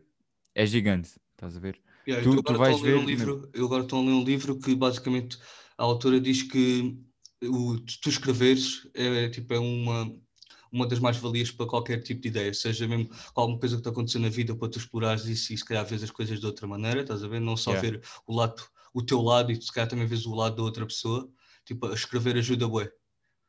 [0.54, 1.80] é gigante, estás a ver?
[2.06, 4.00] Yeah, Tu- eu tu agora vais estou a ler um ver- livro, eu agora estou
[4.00, 5.38] a ler um livro que basicamente
[5.78, 6.98] a autora diz que
[7.44, 10.12] o, tu escreveres é, tipo, é uma,
[10.76, 14.24] uma das mais-valias para qualquer tipo de ideia, seja mesmo alguma coisa que está acontecendo
[14.24, 17.02] na vida para tu explorares isso e se calhar vês as coisas de outra maneira,
[17.02, 17.40] estás a ver?
[17.40, 17.98] Não só Yeah.
[17.98, 18.62] ver o lado,
[18.94, 21.32] o teu lado e se calhar também vês o lado da outra pessoa.
[21.64, 22.92] Tipo, a escrever ajuda bué.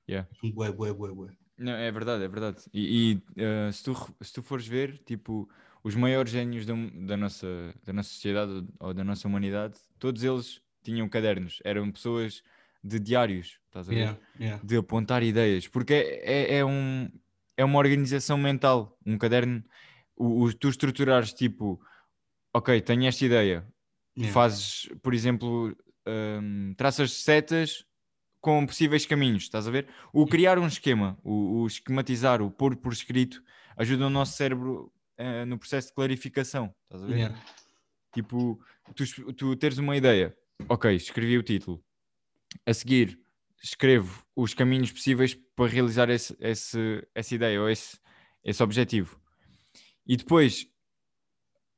[0.08, 0.28] Yeah.
[0.54, 1.36] Bué, bué, bué, bué.
[1.58, 2.62] Não, é verdade, é verdade.
[2.72, 5.48] E, e, eh, se, tu, se tu fores ver, tipo,
[5.82, 10.60] os maiores génios da, da nossa, da nossa sociedade ou da nossa humanidade, todos eles
[10.82, 12.42] tinham cadernos, eram pessoas
[12.86, 13.98] de diários, estás a ver?
[13.98, 14.60] Yeah, yeah.
[14.64, 17.10] de apontar ideias, porque é, é, é um,
[17.56, 18.96] é uma organização mental.
[19.04, 19.62] Um caderno,
[20.16, 21.80] o, o- tu estruturares tipo,
[22.54, 23.66] ok, tenho esta ideia,
[24.18, 24.32] Yeah.
[24.32, 27.84] fazes, por exemplo, hum, traças setas
[28.40, 29.88] com possíveis caminhos, estás a ver?
[30.10, 33.42] O criar um esquema, o, o esquematizar, o pôr por escrito,
[33.76, 37.18] ajuda o nosso cérebro eh, no processo de clarificação, estás a ver?
[38.14, 38.58] Tipo,
[38.94, 40.34] tu, tu teres uma ideia,
[40.68, 41.84] ok, escrevi o título.
[42.64, 43.18] A seguir,
[43.62, 47.98] escrevo os caminhos possíveis para realizar esse, esse- essa ideia ou esse,
[48.44, 49.20] esse objetivo.
[50.06, 50.66] E depois,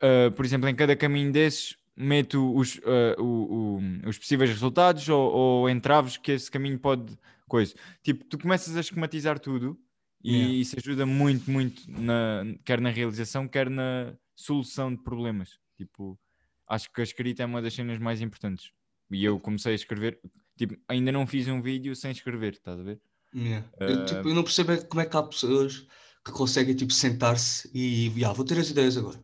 [0.01, 5.09] ah, por exemplo, em cada caminho desses, meto os, ah, o- o- os possíveis resultados
[5.09, 7.17] ou, ou entraves que esse caminho pode.
[7.49, 7.75] Coisa.
[8.03, 9.79] Tipo, tu começas a esquematizar tudo
[10.23, 10.55] e Yeah.
[10.55, 15.59] isso ajuda muito, muito, na, quer na realização, quer na solução de problemas.
[15.75, 16.19] Tipo,
[16.69, 18.71] acho que a escrita é uma das cenas mais importantes.
[19.11, 20.21] E eu comecei a escrever,
[20.59, 23.01] tipo, ainda não fiz um vídeo sem escrever, estás a ver?
[23.35, 23.67] Yeah.
[23.81, 25.87] Eu, Ah, tipo, eu não percebo é como é que há pessoas
[26.25, 29.23] que conseguem tipo, sentar-se e "Ya, vou ter as ideias agora.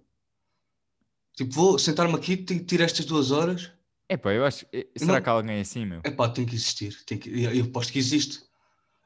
[1.36, 3.72] Tipo, vou sentar-me aqui e tirar estas duas horas.
[4.08, 4.64] Epá, eu acho.
[4.96, 6.00] Será não- que há alguém assim, meu?
[6.04, 6.96] Epá, tem que existir.
[7.04, 7.28] Tem que...
[7.30, 8.42] Eu eu aposto que existe.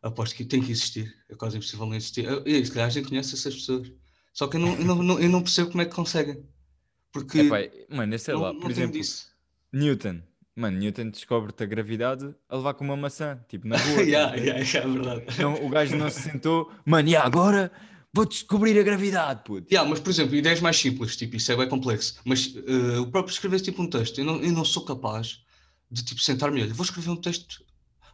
[0.02, 1.12] Aposto que tem que existir.
[1.28, 2.24] É quase impossível não existir.
[2.26, 3.90] Eu- E se calhar a gente conhece essas pessoas.
[4.32, 6.44] Só que eu não, eu não, eu não percebo como é que conseguem.
[7.12, 7.56] Porque Epá,
[7.88, 9.28] mano, eu sei não, lá, por exemplo, disso.
[9.72, 10.20] Newton.
[10.58, 14.02] Mano, Newton descobre-te a gravidade a levar com uma maçã, tipo, na rua.
[14.02, 15.40] yeah, yeah, yeah, é verdade.
[15.40, 17.70] Não, o gajo não se sentou, mano, e agora
[18.12, 19.68] vou descobrir a gravidade, puto.
[19.72, 22.20] Yeah, mas, por exemplo, ideias mais simples, tipo, isso é bem complexo.
[22.24, 25.44] Mas eh, o próprio escrever tipo um texto, eu não, eu não sou capaz
[25.88, 27.62] de tipo sentar-me e olha, vou escrever um texto,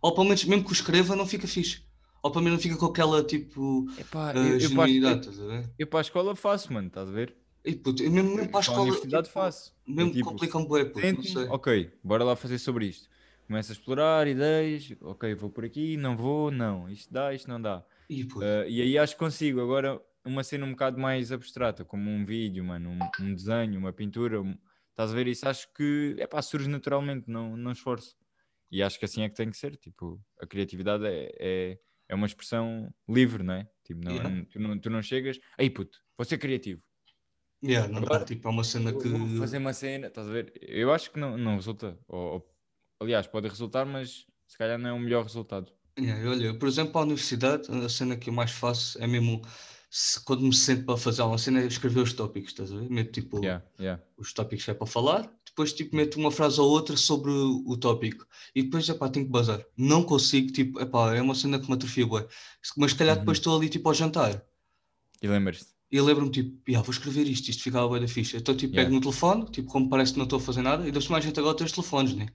[0.03, 1.83] ou pelo menos, mesmo que o escreva, não fica fixe.
[2.23, 5.15] Ou pelo menos não fica com aquela tipo Epá, eh, eu, eu, para, a- genuinidade,
[5.27, 5.71] eu, estás a ver?
[5.79, 7.35] eu para a escola faço, mano, estás a ver?
[7.64, 9.74] E, puto, eu mesmo, mesmo para a Para a escola, universidade tipo, faço.
[9.87, 11.46] mesmo tipo, complicam bué, puto, não sei.
[11.48, 13.09] ok, bora lá fazer sobre isto.
[13.46, 17.61] Começo a explorar ideias, ok, vou por aqui, não vou, não, isto dá, isto não
[17.61, 17.85] dá.
[18.09, 19.61] E, puto, Uh, e aí acho que consigo.
[19.61, 23.92] Agora, uma cena um bocado mais abstrata, como um vídeo, mano, um, um desenho, uma
[23.92, 24.57] pintura, um-
[24.90, 25.48] estás a ver isso?
[25.48, 28.16] Acho que é pá, surge naturalmente, não, não esforço.
[28.70, 29.77] E acho que assim é que tem que ser.
[29.77, 33.68] Tipo, a criatividade é, é, é uma expressão livre, não é?
[33.85, 34.46] Tipo, não, Yeah.
[34.50, 36.83] tu, não, tu não chegas, ei puto, vou ser criativo.
[37.64, 39.38] Yeah, não dá, agora- tipo, é uma cena que.
[39.38, 40.53] Fazer uma cena, estás a ver?
[40.62, 41.98] Eu acho que não, não resulta.
[42.09, 42.55] Ou, ou-
[43.00, 45.72] aliás, pode resultar, mas se calhar não é o melhor resultado.
[45.98, 49.42] Yeah, olha, por exemplo, a universidade, a cena que eu mais faço é mesmo
[49.88, 52.90] se- quando me sento para fazer uma cena, é escrever os tópicos, estás a ver?
[52.90, 53.38] Meto tipo.
[53.38, 54.03] Yeah, yeah.
[54.16, 57.77] os tópicos que é para falar, depois tipo meto uma frase ou outra sobre o,
[57.77, 59.64] tópico e depois epá, tenho que bazar.
[59.77, 62.27] Não consigo, tipo, epá, é uma cena que me atrofia bué.
[62.77, 63.40] Mas se calhar depois Uhum.
[63.40, 64.44] estou ali tipo ao jantar
[65.22, 65.74] E lembras-te?
[65.95, 68.37] E eu lembro-me tipo, "Ya, vou escrever isto, isto ficava bué da ficha.
[68.37, 68.85] Então tipo, Yeah.
[68.91, 71.25] pego no telefone, tipo, como parece que não estou a fazer nada, e deve mais
[71.25, 72.27] gente agora tem os telefones, né?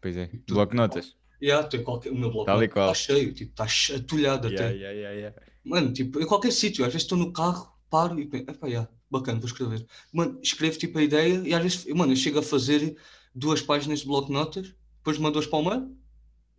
[0.00, 0.26] Pois é.
[0.46, 1.14] Tu- Bloco de notas.
[1.42, 4.76] Yeah, tem qualquer, o meu bloco e está cheio, tipo, está atulhado Yeah, até.
[4.78, 5.36] yeah, yeah, yeah.
[5.64, 8.88] Mano, tipo, em qualquer sítio, às vezes estou no carro, paro e penso, epá, yeah,
[9.10, 9.84] bacana, vou escrever.
[10.12, 12.96] Mano, escrevo tipo a ideia e às vezes, mano, eu chego a fazer
[13.34, 15.80] duas páginas de bloco de notas, depois mando-as para o mail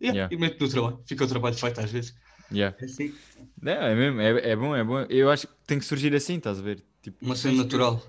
[0.00, 0.34] yeah, Yeah.
[0.34, 1.00] e meto no trabalho.
[1.06, 2.14] Fica o trabalho feito às vezes.
[2.52, 2.76] Yeah.
[2.80, 3.14] É assim,
[3.60, 5.00] Não, é mesmo, é, é bom, é bom.
[5.08, 6.84] Eu acho que tem que surgir assim, estás a ver?
[7.02, 8.02] Tipo, uma cena natural.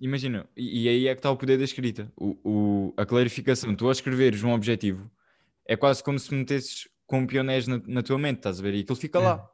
[0.00, 3.74] imagina, e, e aí é que está o poder da escrita, o, o- a clarificação.
[3.74, 5.10] Tu ao escreveres um objetivo,
[5.66, 8.74] é quase como se metesses com pioneiros na, na tua mente, estás a ver?
[8.74, 9.22] E aquilo fica É.
[9.22, 9.48] lá.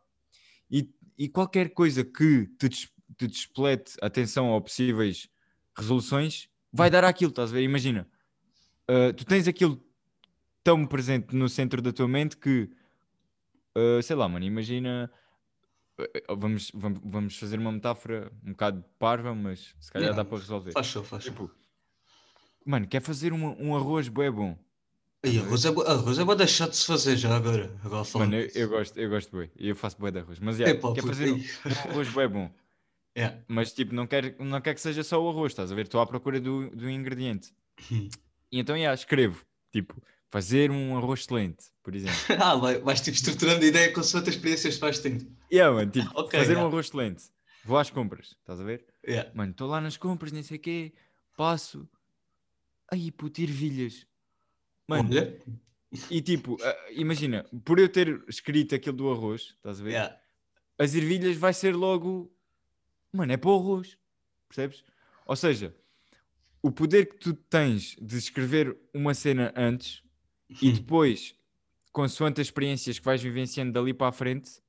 [0.70, 5.28] E, e qualquer coisa que te, des- te desplete atenção a possíveis
[5.76, 7.62] resoluções, vai dar aquilo, estás a ver?
[7.62, 8.08] Imagina,
[8.90, 9.82] uh, tu tens aquilo
[10.62, 12.68] tão presente no centro da tua mente que,
[13.98, 15.10] uh, sei lá, mano, imagina.
[15.98, 20.24] uh, Vamos, vamos, vamos fazer uma metáfora um bocado parva, mas se calhar Não, dá
[20.24, 20.72] para resolver.
[20.72, 21.32] Faz show, faz show.
[21.32, 21.50] Tipo,
[22.64, 24.56] mano, quer fazer uma- um arroz bué bom.
[25.24, 27.76] Aí, arroz é, arroz é da chato de se fazer já agora.
[27.84, 28.06] Agora.
[28.14, 29.42] Mano, eu, eu gosto, eu gosto.
[29.56, 30.38] E eu faço bué de arroz.
[30.38, 32.50] Mas yeah, Epá, quer fazer um, um arroz bué bom.
[33.14, 33.36] É.
[33.48, 35.86] Mas tipo, não quer, não quer que seja só o arroz, estás a ver?
[35.86, 37.52] Estou à procura do, do ingrediente.
[37.90, 38.08] Hum.
[38.52, 39.44] E então, yeah, escrevo.
[39.72, 42.16] Tipo, fazer um arroz excelente, por exemplo.
[42.40, 45.26] Ah, vai, vais tipo estruturando a ideia com as outras experiências que vais tendo.
[45.52, 46.68] Yeah, mano, tipo, Ok, fazer um yeah.
[46.68, 47.24] arroz excelente.
[47.64, 48.86] Vou às compras, estás a ver?
[49.06, 49.30] Yeah.
[49.34, 50.92] Mano, estou lá nas compras, nem sei o quê.
[51.36, 51.88] Passo.
[52.90, 54.06] Aí, puto, ervilhas.
[54.86, 55.38] Mano, Olha.
[56.10, 59.90] e tipo, ah, imagina, por eu ter escrito aquilo do arroz, estás a ver?
[59.90, 60.18] Yeah.
[60.78, 62.32] as ervilhas vai ser logo.
[63.12, 63.98] Mano, é para o arroz.
[64.48, 64.82] Percebes?
[65.26, 65.74] Ou seja,
[66.62, 70.02] o poder que tu tens de escrever uma cena antes
[70.50, 70.72] e Hum.
[70.72, 71.34] depois,
[71.92, 74.60] consoante as experiências que vais vivenciando dali para a frente,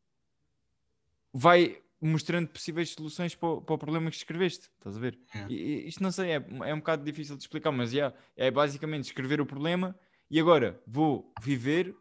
[1.34, 4.70] vai mostrando possíveis soluções para o, para o problema que escreveste.
[4.78, 5.20] Estás a ver?
[5.36, 5.54] Yeah.
[5.54, 9.06] E, isto não sei, é, é um bocado difícil de explicar, mas yeah, é basicamente
[9.06, 9.98] escrever o problema
[10.32, 11.96] e agora vou viver,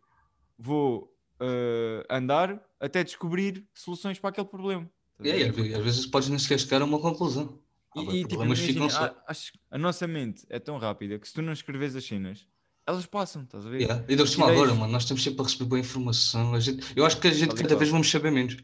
[0.57, 4.89] vou eh, andar até descobrir soluções para aquele problema.
[5.19, 5.53] Ver?
[5.59, 7.61] e às vezes podes nem sequer chegar a uma conclusão.
[7.97, 9.33] Ah, E, bem, e, tipo, imagina, a,
[9.73, 12.47] a nossa mente é tão rápida que se tu não escreves as cenas,
[12.89, 13.83] elas passam, estás a ver?
[13.83, 14.05] Yeah.
[14.09, 14.39] E Ideias.
[14.39, 16.55] agora, mano, nós estamos sempre a receber boa informação.
[16.55, 18.57] A gente, eu acho que a gente e cada vez vamos saber menos.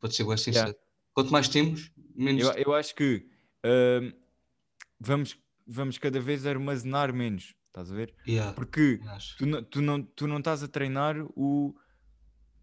[0.00, 0.74] Pode ser bem sincero.
[1.14, 2.42] Quanto mais temos, menos.
[2.42, 3.28] Eu, eu acho que
[3.64, 4.12] ahm,
[4.98, 8.12] vamos, vamos cada vez armazenar menos, estás a ver?
[8.26, 9.00] Yeah, Porque
[9.38, 11.72] tu, não- tu, não, tu não estás a treinar o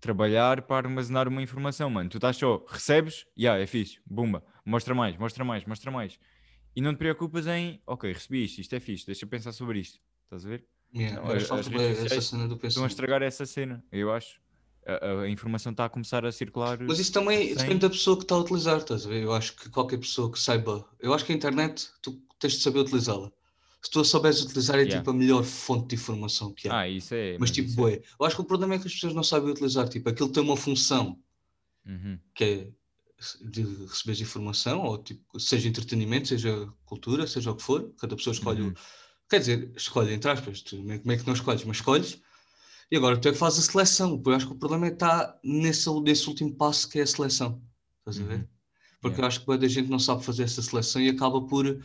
[0.01, 2.09] trabalhar para armazenar uma informação, mano.
[2.09, 6.19] Tu estás só, recebes, já, yeah, é fixe, bumba, mostra mais, mostra mais, mostra mais.
[6.75, 9.79] E não te preocupas em, ok, recebi isto, isto é fixe, deixa eu pensar sobre
[9.79, 10.67] isto, estás a ver?
[10.95, 13.21] Yeah, Não, mas as- falta as bem redes essa sociais cena do Estão a estragar
[13.21, 14.39] essa cena, eu acho.
[14.85, 16.79] A, a informação está a começar a circular.
[16.81, 19.21] Mas isso também sem- depende da pessoa que está a utilizar, estás a ver?
[19.23, 20.87] Eu acho que qualquer pessoa que saiba.
[20.99, 23.29] Eu acho que a internet, tu tens de saber utilizá-la.
[23.81, 24.97] Se tu a souberes utilizar, é Yeah.
[24.99, 26.79] tipo a melhor fonte de informação que há.
[26.79, 27.37] Ah, isso é.
[27.37, 28.01] mas tipo, isso é-.
[28.19, 29.87] Eu acho que o problema é que as pessoas não sabem utilizar.
[29.89, 31.19] Tipo, aquilo tem uma função
[31.85, 32.17] Uhum.
[32.33, 32.67] que é
[33.41, 37.91] de receber informação, ou tipo, seja entretenimento, seja cultura, seja o que for.
[37.99, 38.61] Cada pessoa escolhe.
[38.61, 38.73] o- Uhum.
[39.29, 40.61] Quer dizer, escolhe, entre aspas.
[40.61, 41.63] Tu, como é que não escolhes?
[41.65, 42.21] Mas escolhes.
[42.89, 44.21] E agora tu é que fazes a seleção.
[44.25, 47.07] Eu acho que o problema é que está nesse, nesse último passo que é a
[47.07, 47.61] seleção.
[47.99, 48.39] Estás a ver?
[48.39, 48.47] Uhum.
[49.01, 49.23] Porque Yeah.
[49.23, 51.83] eu acho que da gente não sabe fazer essa seleção e acaba por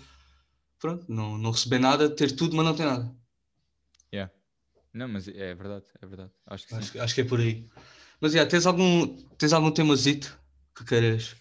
[0.78, 3.14] pronto, não, não receber nada, ter tudo, mas não ter nada.
[4.12, 4.33] Yeah.
[4.92, 6.31] Não, mas é verdade, é verdade.
[6.46, 6.74] Acho que.
[6.74, 7.68] Acho, acho que é por aí.
[8.20, 10.38] Mas yeah, tens algum, tens algum temazito
[10.74, 11.35] que queiras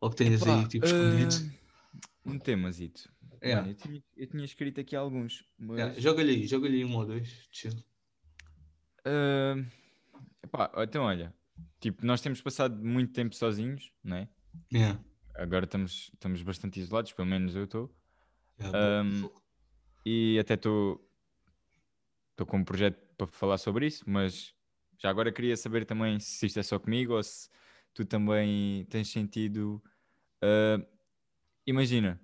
[0.00, 1.34] ou que tenhas Epá, aí tipo escondido?
[1.34, 3.10] ah, um temazito.
[3.42, 3.62] Yeah.
[3.62, 5.78] Mano, eu, tinha, eu tinha escrito aqui alguns, mas.
[5.78, 7.48] Yeah, Joga-lhe aí, joga-lhe um ou dois.
[7.50, 7.72] Chill.
[9.04, 9.54] ah,
[10.42, 11.34] epá, então olha,
[11.80, 14.28] tipo, nós temos passado muito tempo sozinhos, não é?
[14.72, 15.00] Yeah.
[15.34, 17.94] Agora estamos, estamos bastante isolados, pelo menos eu estou.
[18.58, 19.42] Yeah, Um, boa.
[20.04, 21.02] E até estou
[22.30, 24.54] estou com um projeto para falar sobre isso, mas
[24.98, 27.48] já agora queria saber também se isto é só comigo ou se
[27.94, 29.82] tu também tens sentido.
[30.42, 30.78] ah,
[31.66, 32.20] imagina,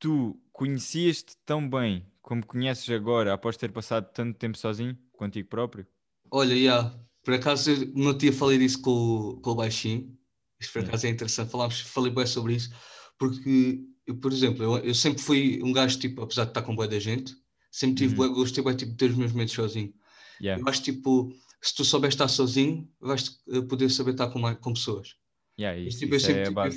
[0.00, 5.86] tu conhecias-te tão bem como conheces agora após ter passado tanto tempo sozinho contigo próprio?
[6.30, 10.16] Olha, yeah, por acaso eu não tinha falado disso com, o- com o Baixinho.
[10.60, 11.50] Isto por acaso é interessante.
[11.50, 12.70] Falámos, falei bem sobre isso,
[13.18, 16.74] porque eu, por exemplo, eu, eu sempre fui um gajo, tipo, apesar de estar com
[16.74, 17.34] boa da gente,
[17.70, 18.16] sempre tive Uhum.
[18.16, 19.92] bué gosto bué, tipo, de ter os meus momentos sozinho.
[20.38, 21.32] Yeah, Eu acho tipo,
[21.62, 25.16] se tu souberes estar sozinho, vais eh, poder saber estar com, mais, com pessoas.
[25.58, 26.68] yeah, isso, tipo, eu, isso sempre, é tipo,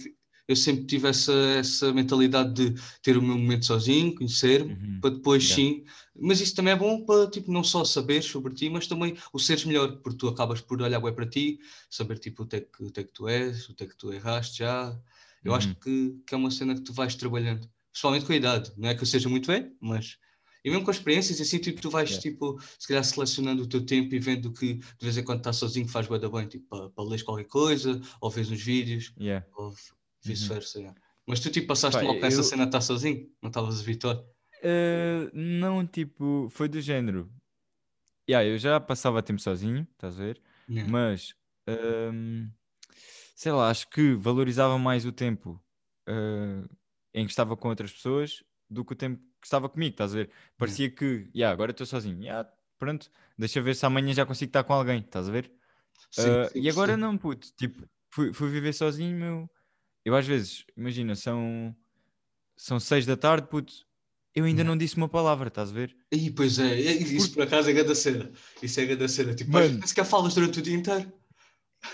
[0.47, 4.99] eu, sempre tive essa, essa mentalidade de ter o meu momento sozinho, conhecer-me, Uhum.
[5.01, 5.55] para depois Yeah.
[5.55, 5.83] sim.
[6.19, 9.39] Mas isso também é bom para tipo, não só saber sobre ti, mas também o
[9.39, 12.61] seres melhor, porque tu acabas por olhar bem para ti, saber tipo, o que é
[12.61, 14.97] que, o que, é que tu és, o que é que tu erraste já.
[15.43, 15.75] Eu acho Uhum.
[15.75, 18.71] que, que é uma cena que tu vais trabalhando, principalmente com a idade.
[18.77, 20.17] Não é que eu seja muito velho, mas.
[20.65, 22.21] E mesmo com as experiências, assim, tipo, tu vais, Yeah.
[22.21, 25.57] tipo, se calhar selecionando o teu tempo e vendo que de vez em quando estás
[25.57, 29.13] sozinho faz bué da bem, tipo, para, para ler qualquer coisa, ou vês uns vídeos,
[29.19, 29.45] Yeah.
[29.57, 29.73] ou
[30.23, 30.79] vice-versa.
[30.79, 30.99] yeah.
[31.27, 33.29] Mas tu, tipo, passaste Pá, mal com essa eu- cena estar sozinho?
[33.41, 34.21] Não estavas a vitória?
[34.63, 37.29] Uh, não, tipo, foi do género.
[38.29, 40.41] Yeah, eu já passava tempo sozinho, estás a ver?
[40.69, 40.89] Yeah.
[40.89, 41.35] Mas,
[41.67, 42.49] hum,
[43.35, 45.61] sei lá, acho que valorizava mais o tempo
[46.09, 46.69] uh,
[47.13, 50.15] em que estava com outras pessoas do que o tempo que estava comigo, estás a
[50.19, 50.29] ver?
[50.57, 52.49] Parecia que, yeah, agora estou sozinho, yeah,
[52.79, 55.51] pronto, deixa ver se amanhã já consigo estar com alguém, estás a ver?
[56.11, 57.01] Sim, Uh, sim, e agora sim.
[57.01, 59.49] não, puto, tipo, fui, fui viver sozinho, meu.
[60.05, 61.75] Eu às vezes, imagina, são,
[62.57, 63.73] são seis da tarde, puto,
[64.35, 64.69] eu ainda Yeah.
[64.69, 65.95] não disse uma palavra, estás a ver?
[66.11, 68.31] Ih, pois é, é- isso por acaso é grande cena.
[68.61, 69.33] Isso é grande cena.
[69.33, 69.77] Tipo, Mano.
[69.77, 71.11] nem sequer falas durante o dia inteiro.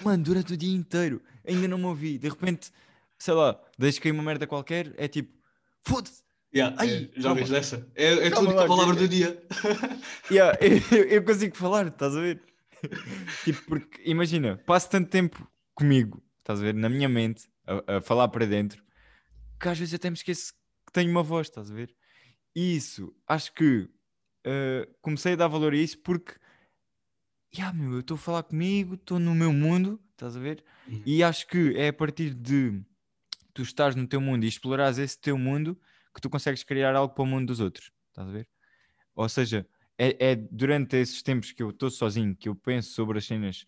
[0.02, 2.18] Mano, durante o dia inteiro, ainda não me ouvi.
[2.18, 2.72] De repente,
[3.18, 5.38] sei lá, deixo cair uma merda qualquer, é tipo,
[5.84, 6.24] foda-se.
[6.56, 7.88] Yeah, Ai, é, já vês dessa?
[7.94, 9.44] É, é a única lá, palavra que- do dia.
[10.32, 12.42] Yeah, eu, eu consigo falar, estás a ver?
[13.44, 17.48] tipo, porque imagina, passo tanto tempo comigo, estás a ver, na minha mente,
[17.88, 18.84] a, a falar para dentro,
[19.60, 20.54] que às vezes até me esqueço
[20.86, 21.96] que tenho uma voz, estás a ver?
[22.56, 23.90] E isso, acho que
[24.46, 26.34] uh, comecei a dar valor a isso porque,
[27.56, 30.64] yeah, meu, eu estou a falar comigo, estou no meu mundo, estás a ver?
[30.88, 31.04] Uhum.
[31.06, 32.82] E acho que é a partir de
[33.54, 35.80] tu estares no teu mundo e explorares esse teu mundo
[36.14, 38.48] que tu consegues criar algo para o mundo dos outros, estás a ver?
[39.16, 39.68] Ou seja,
[39.98, 43.66] é, é durante esses tempos que eu estou sozinho, que eu penso sobre as cenas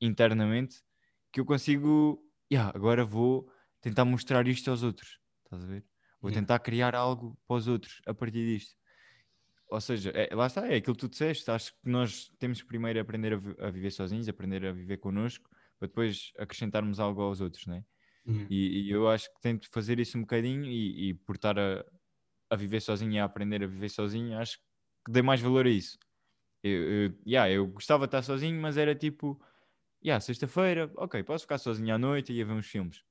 [0.00, 0.82] internamente,
[1.30, 2.18] que eu consigo,
[2.52, 5.86] yeah, agora vou tentar mostrar isto aos outros, estás a ver?
[6.20, 6.40] Vou Yeah.
[6.40, 8.76] tentar criar algo para os outros a partir disto.
[9.70, 11.50] Ou seja, é- lá está, é aquilo que tu disseste.
[11.50, 14.98] Acho que nós temos que primeiro aprender a, vi- a viver sozinhos, aprender a viver
[14.98, 17.84] connosco, para depois acrescentarmos algo aos outros, né?
[18.26, 18.50] Uhum.
[18.50, 21.84] E, e eu acho que tento fazer isso um bocadinho e, e por estar a,
[22.50, 24.58] a viver sozinho e a aprender a viver sozinho, acho
[25.06, 25.98] que dei mais valor a isso.
[26.62, 29.40] Eu, eu, yeah, eu gostava de estar sozinho, mas era tipo,
[30.06, 33.04] yeah, sexta-feira, ok, posso ficar sozinho à noite e ia ver uns filmes.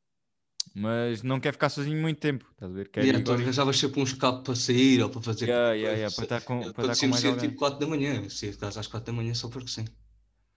[0.76, 2.90] Mas não quero ficar sozinho muito tempo, estás a ver?
[2.90, 5.50] Quero Yeah, ir- tu arranjavas sempre um escape para sair ou para fazer.
[5.50, 7.38] Yeah, yeah, yeah, para estar com, Eu, para estar com mais alguém.
[7.42, 9.86] tipo 4 da manhã, saía de casa às 4 da manhã só porque sim.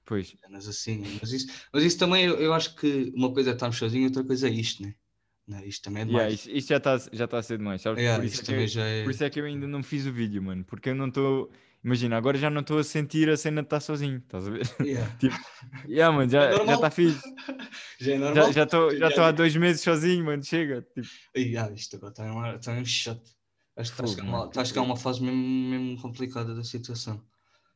[0.05, 1.03] Pois, Cenas assim.
[1.21, 4.25] Mas isso, mas isso também eu, eu acho que uma coisa é estarmos sozinhos, outra
[4.25, 4.95] coisa é isto, né?
[5.47, 6.33] Não, isto também é yeah, demais.
[6.33, 8.03] isso, isso já está já tá a ser demais, sabes?
[8.03, 8.79] Yeah, por, isso isto é que é.
[9.03, 11.51] por isso é que eu ainda não fiz o vídeo, mano, porque eu não estou.
[11.85, 14.67] Imagina, agora já não estou a sentir a cena de estar sozinho, estás a ver?
[14.81, 15.17] Yeah.
[15.89, 17.21] yeah, mano, já É está fixe.
[18.01, 18.53] Já é normal.
[18.53, 20.83] Já estou já Já há é- dois meses sozinho, mano, chega.
[20.95, 22.13] Tipo, Ih, ah, isto agora
[22.57, 23.31] está mesmo chato.
[23.77, 27.25] Acho que está a chegar uma- tipo- fase mesmo, mesmo complicada da situação.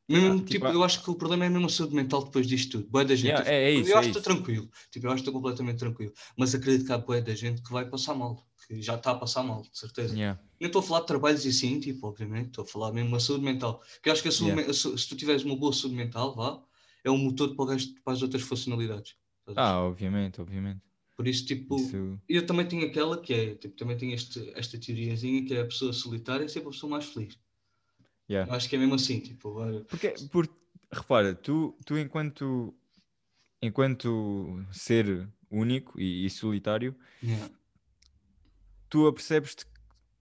[0.08, 2.46] Mesmo, Ah, tipo, tipo, eu acho que o problema é mesmo a saúde mental depois
[2.46, 2.90] disto tudo.
[2.90, 3.26] Boa da gente.
[3.30, 4.70] Yeah, eu, é- é isso, eu é acho que estou tranquilo.
[4.90, 6.12] Tipo, eu acho que estou completamente tranquilo.
[6.36, 8.44] Mas acredito que há boa da gente que vai passar mal.
[8.72, 10.16] Que já está a passar mal, de certeza.
[10.16, 12.46] yeah, Nem estou a falar de trabalhos e assim, tipo, obviamente.
[12.46, 13.82] Estou a falar mesmo da saúde mental.
[14.02, 14.72] Que eu acho que a saúde Yeah.
[14.72, 16.58] se tu tiveres uma boa saúde mental, vá,
[17.04, 19.14] é um motor para, o resto, para as outras funcionalidades.
[19.54, 20.80] Ah, obviamente, obviamente.
[21.14, 24.80] Por isso, tipo, Isso, eu também tenho aquela que é, tipo, também tenho este, esta
[24.80, 27.38] teoriazinha que é a pessoa solitária é sempre a pessoa mais feliz.
[28.30, 28.50] yeah.
[28.50, 29.54] Eu acho que é mesmo assim, tipo,
[29.84, 30.48] Porque, por,
[30.90, 32.74] repara, tu, tu enquanto,
[33.60, 37.52] enquanto ser único e, e solitário, yeah,
[38.92, 39.66] tu apercebes-te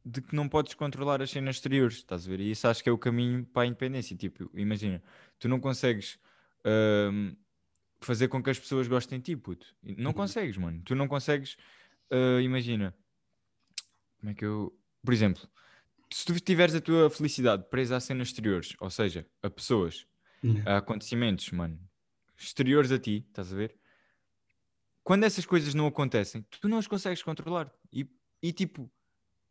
[0.05, 2.39] de que não podes controlar as cenas exteriores, estás a ver?
[2.41, 4.17] E isso acho que é o caminho para a independência.
[4.17, 5.03] Tipo, imagina,
[5.39, 6.19] tu não consegues
[6.65, 7.33] ahm,
[8.01, 9.75] fazer com que as pessoas gostem de ti, puto.
[9.83, 10.13] Não Uhum.
[10.13, 10.81] consegues, mano.
[10.85, 11.57] Tu não consegues,
[12.11, 12.95] ah, imagina,
[14.19, 14.77] como é que eu.
[15.03, 15.47] Por exemplo,
[16.13, 20.07] se tu tiveres a tua felicidade presa a cenas exteriores, ou seja, a pessoas,
[20.65, 21.79] a acontecimentos, mano,
[22.37, 23.79] exteriores a ti, estás a ver?
[25.03, 27.73] Quando essas coisas não acontecem, tu não as consegues controlar.
[27.91, 28.07] E,
[28.41, 28.91] e tipo,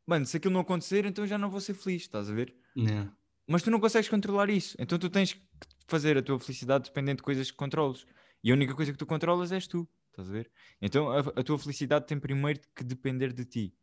[0.06, 2.54] mano, se aquilo não acontecer, então já não vou ser feliz, estás a ver?
[2.76, 3.10] yeah.
[3.46, 4.76] Mas tu não consegues controlar isso.
[4.78, 5.42] Então tu tens que
[5.88, 8.06] fazer a tua felicidade dependendo de coisas que controles.
[8.42, 10.50] E a única coisa que tu controlas és tu, estás a ver?
[10.80, 13.74] Então a, a tua felicidade tem primeiro que depender de ti.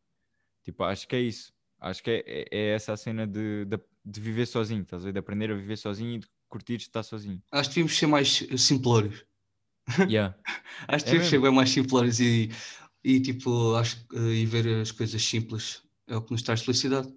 [0.63, 1.53] Tipo, acho que é isso.
[1.79, 5.05] Acho que é, é- é essa a cena de, de, de viver sozinho, estás a
[5.07, 5.13] ver?
[5.13, 7.41] De aprender a viver sozinho e de curtir estar sozinho.
[7.51, 9.25] Acho que devíamos ser mais simplórios.
[10.05, 10.37] Yeah.
[10.87, 11.41] Acho que É devíamos ser mesmo.
[11.41, 12.49] bem mais simplórios e,
[13.07, 17.07] e tipo, acho e ver as coisas simples é o que nos traz felicidade.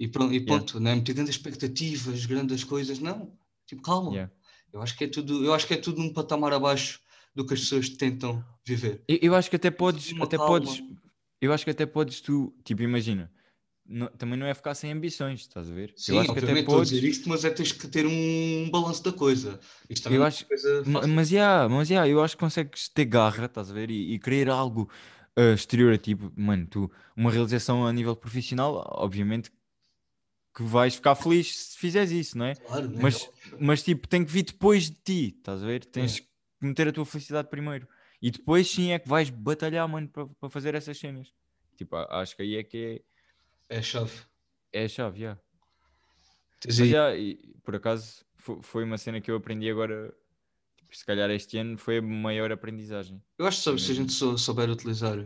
[0.00, 0.58] E pronto, e Yeah.
[0.58, 3.38] ponto, não é meter grandes expectativas, grandes coisas, não.
[3.64, 4.10] Tipo, calma.
[4.10, 4.32] Yeah.
[4.72, 7.00] Eu acho que é tudo, eu acho que é tudo um patamar abaixo
[7.36, 9.04] do que as pessoas tentam viver.
[9.06, 10.60] Eu, eu acho que até podes, uma até calma.
[10.60, 10.82] podes,
[11.40, 13.30] eu acho que até podes tu, tipo, imagina,
[13.92, 15.92] não- também não é ficar sem ambições, estás a ver?
[15.96, 19.02] Sim, eu acho que até podes, dizer isto, mas é tens que ter um balanço
[19.04, 19.60] da coisa.
[19.88, 21.08] Isto Eu é acho- coisa fácil.
[21.08, 23.90] Mas, yeah, mas yeah, eu acho que consegues ter garra, estás a ver?
[23.90, 24.90] E, e querer algo
[25.36, 29.50] ah, exterior a ti, mano, tu, uma realização a nível profissional, obviamente
[30.54, 32.54] que vais ficar feliz se fizeres isso, não é?
[32.54, 32.98] Claro, né?
[33.00, 35.84] Mas, mas tipo, tem que vir depois de ti, estás a ver?
[35.86, 36.20] Tens É.
[36.20, 36.28] que
[36.60, 37.88] meter a tua felicidade primeiro.
[38.20, 41.32] E depois sim é que vais batalhar, mano, para fazer essas cenas.
[41.76, 43.02] Tipo, acho que aí é que É
[43.68, 44.22] a chave.
[44.72, 45.24] é, é a chave.
[46.60, 50.14] Tens Mas, yeah, e, por acaso, fo- foi uma cena que eu aprendi agora,
[50.76, 53.22] tipo, se calhar este ano foi a maior aprendizagem.
[53.38, 55.16] Eu acho que sabe, se a gente sou- souber utilizar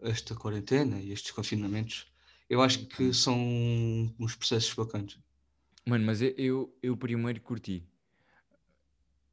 [0.00, 2.06] esta quarentena e estes confinamentos
[2.48, 3.36] Eu acho que são
[4.20, 5.18] uns processos bacanas.
[5.84, 7.82] Mano, mas eu, eu, eu primeiro curti.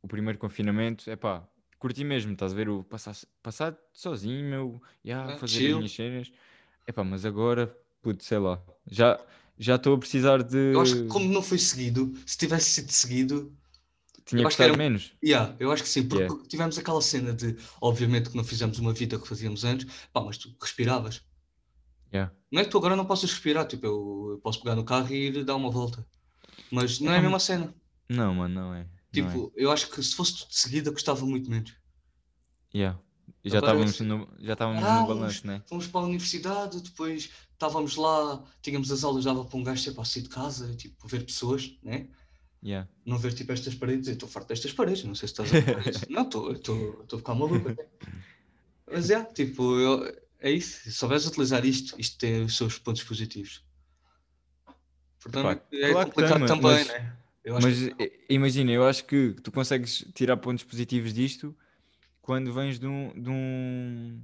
[0.01, 1.47] O primeiro confinamento, é pá,
[1.79, 2.69] curti mesmo, estás a ver?
[2.69, 5.69] O passar, passar sozinho, meu, yeah, Ah, fazer chill.
[5.69, 6.31] as minhas cenas.
[6.85, 9.19] É pá, mas agora, puto, sei lá, já
[9.57, 10.73] já estou a precisar de.
[10.73, 13.55] Eu acho que como não foi seguido, se tivesse sido seguido,
[14.25, 15.13] Tinha que era- menos.
[15.23, 16.43] yeah, eu acho que sim, porque Yeah.
[16.47, 20.37] tivemos aquela cena de, obviamente que não fizemos uma vida que fazíamos antes, pá, mas
[20.37, 21.21] tu respiravas.
[22.13, 22.31] Yeah.
[22.51, 25.27] Não é que tu agora não possas respirar, tipo, eu, posso pegar no carro e
[25.27, 26.05] ir dar uma volta.
[26.71, 27.73] Mas não é a mesma cena.
[28.09, 28.77] Não, mano, não é.
[28.77, 28.87] não é.
[29.11, 31.73] Tipo, eu acho que se fosse tudo de seguida, gostava muito menos.
[32.73, 32.99] Yeah.
[33.43, 35.61] E Já estávamos no, já estávamos Ah, no vamos- balanço, né?
[35.67, 37.29] Fomos para a universidade, depois
[37.67, 41.25] estávamos lá, tínhamos as aulas, dava para um gajo para sair de casa, tipo, ver
[41.25, 42.07] pessoas, né?
[42.63, 42.89] Yeah.
[43.05, 45.59] Não ver tipo estas paredes, eu estou farto destas paredes, não sei se estás a
[45.59, 46.05] ver isso.
[46.11, 47.69] Não, estou a ficar maluco.
[47.69, 47.87] até.
[48.89, 50.83] Mas é, tipo, eu- é isso.
[50.83, 53.63] Se souberes utilizar isto, isto tem os seus pontos positivos.
[55.21, 57.17] Portanto, Epá, é claro complicado também, mas- né?
[57.61, 61.53] Mas que- imagina, eu acho que tu consegues tirar pontos positivos disto
[62.21, 64.21] quando vens de um, de um,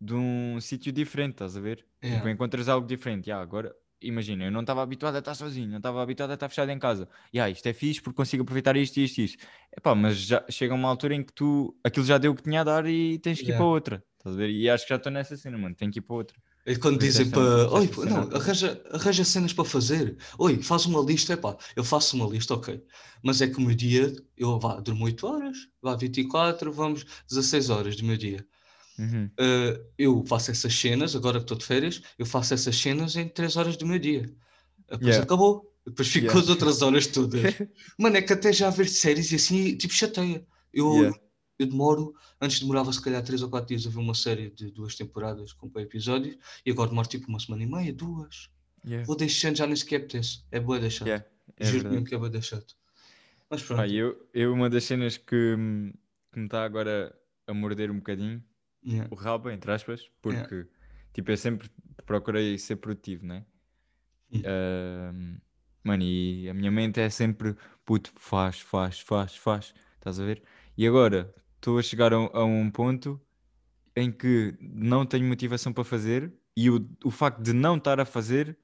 [0.00, 1.86] de um sítio diferente, estás a ver?
[2.02, 2.10] É.
[2.16, 3.30] Tipo, encontras algo diferente.
[3.30, 6.48] Ya, agora, imagina, eu não estava habituado a estar sozinho, não estava habituado a estar
[6.48, 7.08] fechado em casa.
[7.34, 9.46] Ya, isto é fixe porque consigo aproveitar isto, isto, isto.
[9.76, 12.60] Epá, mas já chega uma altura em que tu, aquilo já deu o que tinha
[12.62, 13.58] a dar e tens que ir Yeah.
[13.58, 14.04] para outra.
[14.18, 14.50] Estás a ver?
[14.50, 16.36] E acho que já estou nessa cena, mano, tenho que ir para outra.
[16.64, 17.70] É quando Por isso dizem para.
[17.72, 20.16] Oi, não, arranja, arranja cenas para fazer.
[20.38, 21.32] Oi, faz uma lista.
[21.32, 22.80] Epá, eu faço uma lista, ok.
[23.22, 27.68] Mas é que o meu dia, eu vá, durmo 8 horas, vá 24, vamos 16
[27.68, 28.46] horas do meu dia.
[28.98, 29.26] Uhum.
[29.40, 33.28] Uh, eu faço essas cenas, agora que estou de férias, eu faço essas cenas em
[33.28, 34.22] 3 horas do meu dia.
[34.88, 35.24] Depois Yeah.
[35.24, 35.72] acabou.
[35.86, 36.40] Depois fico Yeah.
[36.40, 37.40] as outras horas todas.
[37.98, 40.46] Mano, é que até já ver séries e assim, tipo, chateia.
[40.72, 41.18] Eu, Yeah.
[41.58, 44.70] eu demoro, antes demorava se calhar 3 ou 4 dias a ver uma série de
[44.70, 48.50] duas temporadas com bem episódios, e agora demoro tipo uma semana e meia, duas.
[48.84, 49.06] Yeah.
[49.06, 50.42] Vou deixando, já nem sequer apetece.
[50.50, 51.06] É boa deixar.
[51.06, 51.24] Yeah,
[51.56, 51.94] é Juro verdade.
[51.94, 52.62] mesmo que é boa deixar.
[53.48, 53.78] Mas pronto.
[53.78, 55.56] Pá, eu, eu, uma das cenas que,
[56.32, 57.14] que me está agora
[57.46, 58.42] a morder um bocadinho,
[58.84, 59.08] Yeah.
[59.10, 60.66] o rabo, entre aspas, porque
[61.12, 61.70] tipo, eu sempre
[62.04, 63.44] procurei ser produtivo, né?
[64.32, 64.42] Hum.
[64.44, 65.36] Ahm,
[65.84, 70.42] mano, e a minha mente é sempre puto, faz, faz, faz, faz, estás a ver?
[70.76, 73.20] E agora estou a chegar a, um- a um ponto
[73.94, 78.04] em que não tenho motivação para fazer e o, o facto de não estar a
[78.04, 78.58] fazer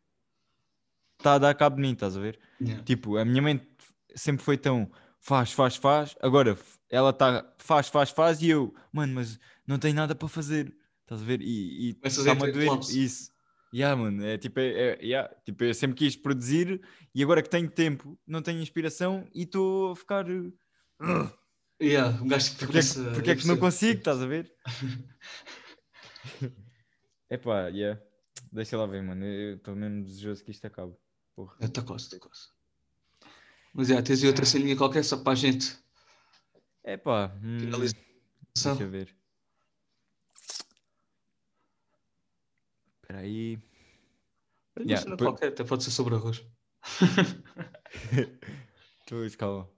[1.19, 2.39] está a dar cabo de mim, estás a ver?
[2.61, 2.83] Yeah.
[2.85, 3.67] Tipo, a minha mente
[4.15, 4.91] sempre foi tão
[5.21, 6.17] faz, faz, faz.
[6.21, 6.59] Agora
[6.91, 10.75] ela está faz, faz, faz e eu, mano, mas não tenho nada para fazer.
[11.03, 11.41] Estás a ver?
[11.41, 13.31] E, e está-me a doer isso.
[13.75, 16.81] Yeah, mano, é tipo, é, é- yeah, tipo, eu sempre quis produzir
[17.15, 20.27] e agora que tenho tempo, não tenho inspiração e estou a ficar.
[20.31, 20.53] uh,
[21.81, 22.83] Yeah, um gajo que Porque é
[23.15, 24.53] porque é eu que não consigo, estás a ver?
[27.31, 28.01] Epá, yeah.
[28.51, 29.25] Deixa lá ver, mano.
[29.25, 30.95] Eu estou mesmo desejoso que isto acabe.
[31.35, 31.57] Porra.
[31.61, 32.49] Está quase, está quase.
[33.79, 35.79] Mas é, tens aí outra ceninha qualquer só para a gente.
[36.85, 38.03] Epá, hum, Finalização.
[38.57, 39.15] deixa eu ver.
[43.01, 43.57] Espera aí.
[44.81, 46.45] Yeah, depois- qualquer, até pode ser sobre arroz.
[49.01, 49.71] Estou calma.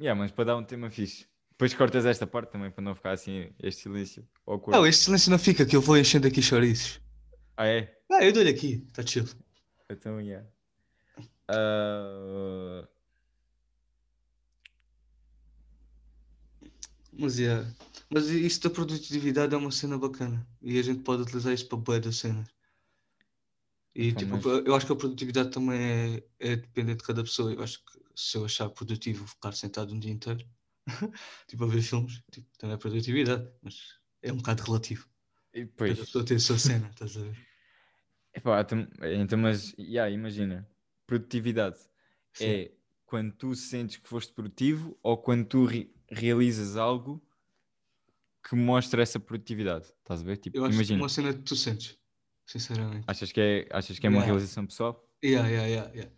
[0.00, 1.28] Yeah, mas para dar um tema fixe.
[1.52, 4.28] Depois cortas esta parte também para não ficar assim este silêncio.
[4.44, 4.76] awkward.
[4.76, 7.00] Não, este silêncio não fica, que eu vou enchendo aqui chouriços.
[7.56, 7.96] Ah, é?
[8.10, 9.26] Ah, eu dou-lhe aqui, está chill.
[9.88, 10.44] Então, yeah.
[11.46, 12.88] Ah,
[17.12, 17.72] Mas, yeah.
[18.12, 20.46] Mas isso da produtividade é uma cena bacana.
[20.62, 22.48] E a gente pode utilizar isso para boa das cenas.
[23.94, 27.52] E tipo, eu acho que a produtividade também é, é dependente de cada pessoa.
[27.52, 30.44] Eu acho que se eu achar produtivo ficar sentado um dia inteiro,
[31.48, 33.50] tipo a ver filmes, tipo, também é produtividade.
[33.62, 35.08] Mas é um bocado relativo.
[35.52, 37.36] e Cada depois, pessoa tem a sua cena, estás a ver?
[38.34, 40.68] epá, então, mas, yeah, imagina,
[41.06, 41.78] produtividade
[42.32, 42.46] Sim.
[42.46, 42.72] é
[43.06, 47.22] quando tu sentes que foste produtivo ou quando tu re- realizas algo
[48.48, 50.36] que mostra essa produtividade, estás a ver?
[50.38, 51.98] Tipo, Eu acho que é imagina, uma cena que tu sentes,
[52.46, 53.04] sinceramente.
[53.06, 54.32] achas que é, achas que é uma Yeah.
[54.32, 55.06] realização pessoal?
[55.22, 56.12] Yeah, yeah, yeah, yeah.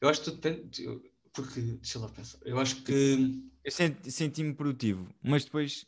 [0.00, 1.02] Eu acho que depende, eu-
[1.32, 5.86] porque, deixa lá pensar, eu acho que Eu senti- senti-me produtivo, mas depois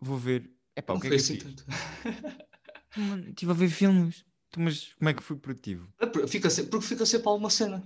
[0.00, 1.44] vou ver, epá, não o que é que eu assim fiz?
[1.44, 1.64] tanto.
[2.96, 4.24] Mano, Estive a ver filmes,
[4.56, 5.92] mas como é que fui produtivo?
[5.98, 7.82] É Fica se- porque fica sempre alguma cena.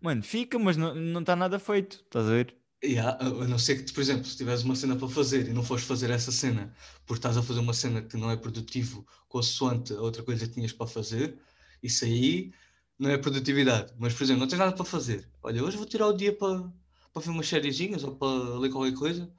[0.00, 2.56] Mano, fica, mas não está nada feito, estás a ver?
[2.86, 5.52] Yeah, a a não ser que, por exemplo, se tiveres uma cena para fazer e
[5.52, 6.72] não fores fazer essa cena
[7.04, 10.54] porque estás a fazer uma cena que não é produtivo consoante a outra coisa que
[10.54, 11.38] tinhas para fazer,
[11.82, 12.52] isso aí
[12.98, 13.92] não é produtividade.
[13.98, 15.28] Mas, por exemplo, não tens nada para fazer.
[15.42, 16.72] Olha, hoje vou tirar o dia para,
[17.12, 19.32] para ver umas sériezinhas ou para ler qualquer coisa.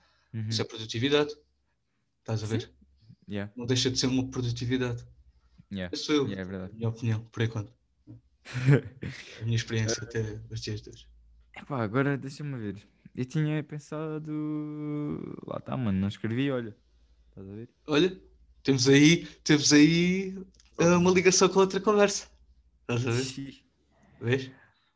[0.50, 1.34] Isso é produtividade.
[2.20, 2.72] Estás a ver?
[3.30, 3.52] Yeah.
[3.56, 5.04] Não deixa de ser uma produtividade.
[5.72, 5.94] Yeah.
[5.94, 6.74] Essa eu, Yeah, é a verdade.
[6.76, 7.74] minha opinião, por enquanto.
[9.42, 11.08] A minha experiência até os dias de hoje.
[11.56, 12.88] Epá, agora deixa-me ver.
[13.18, 14.32] Eu tinha pensado.
[15.48, 16.00] Lá está, mano.
[16.00, 16.76] Não escrevi, olha.
[17.30, 17.70] Estás a ver?
[17.88, 18.22] Olha,
[18.64, 20.38] temos aí, temos aí
[20.78, 22.28] ah, uma ligação com outra conversa.
[22.82, 23.24] Estás a ver?
[23.24, 23.64] Xi.
[24.22, 24.52] Vês?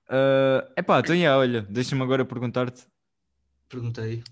[0.08, 1.62] Ah, epá, então, yeah, olha.
[1.64, 2.86] Deixa-me agora perguntar-te
[3.70, 4.24] Pergunta aí.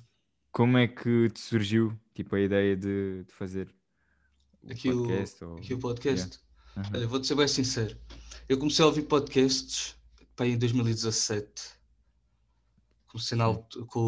[0.52, 3.74] como é que te surgiu tipo, a ideia de, de fazer
[4.62, 5.44] o Aqui o- podcast?
[5.44, 5.58] ou...
[5.58, 6.40] Aqui o podcast.
[6.78, 6.90] Aham.
[6.94, 7.98] Olha, vou-te ser bem sincero.
[8.48, 9.96] Eu comecei a ouvir podcasts
[10.36, 11.79] pá, em 2017.
[13.10, 14.00] Comecei na altu- com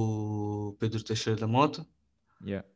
[0.69, 1.85] o Pedro Teixeira da Mota.
[2.45, 2.67] Yeah.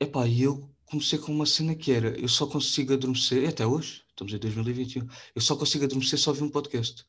[0.00, 3.66] Epá, e eu comecei com uma cena que era, eu só consigo adormecer, e até
[3.66, 7.04] hoje, estamos em 2021, eu só consigo adormecer se ouvir um podcast.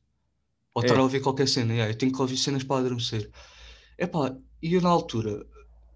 [0.74, 0.86] Ou É.
[0.86, 3.30] estar a ouvir qualquer cena, yeah, eu tenho que ouvir cenas para adormecer.
[3.97, 5.45] Epá, e eu na altura,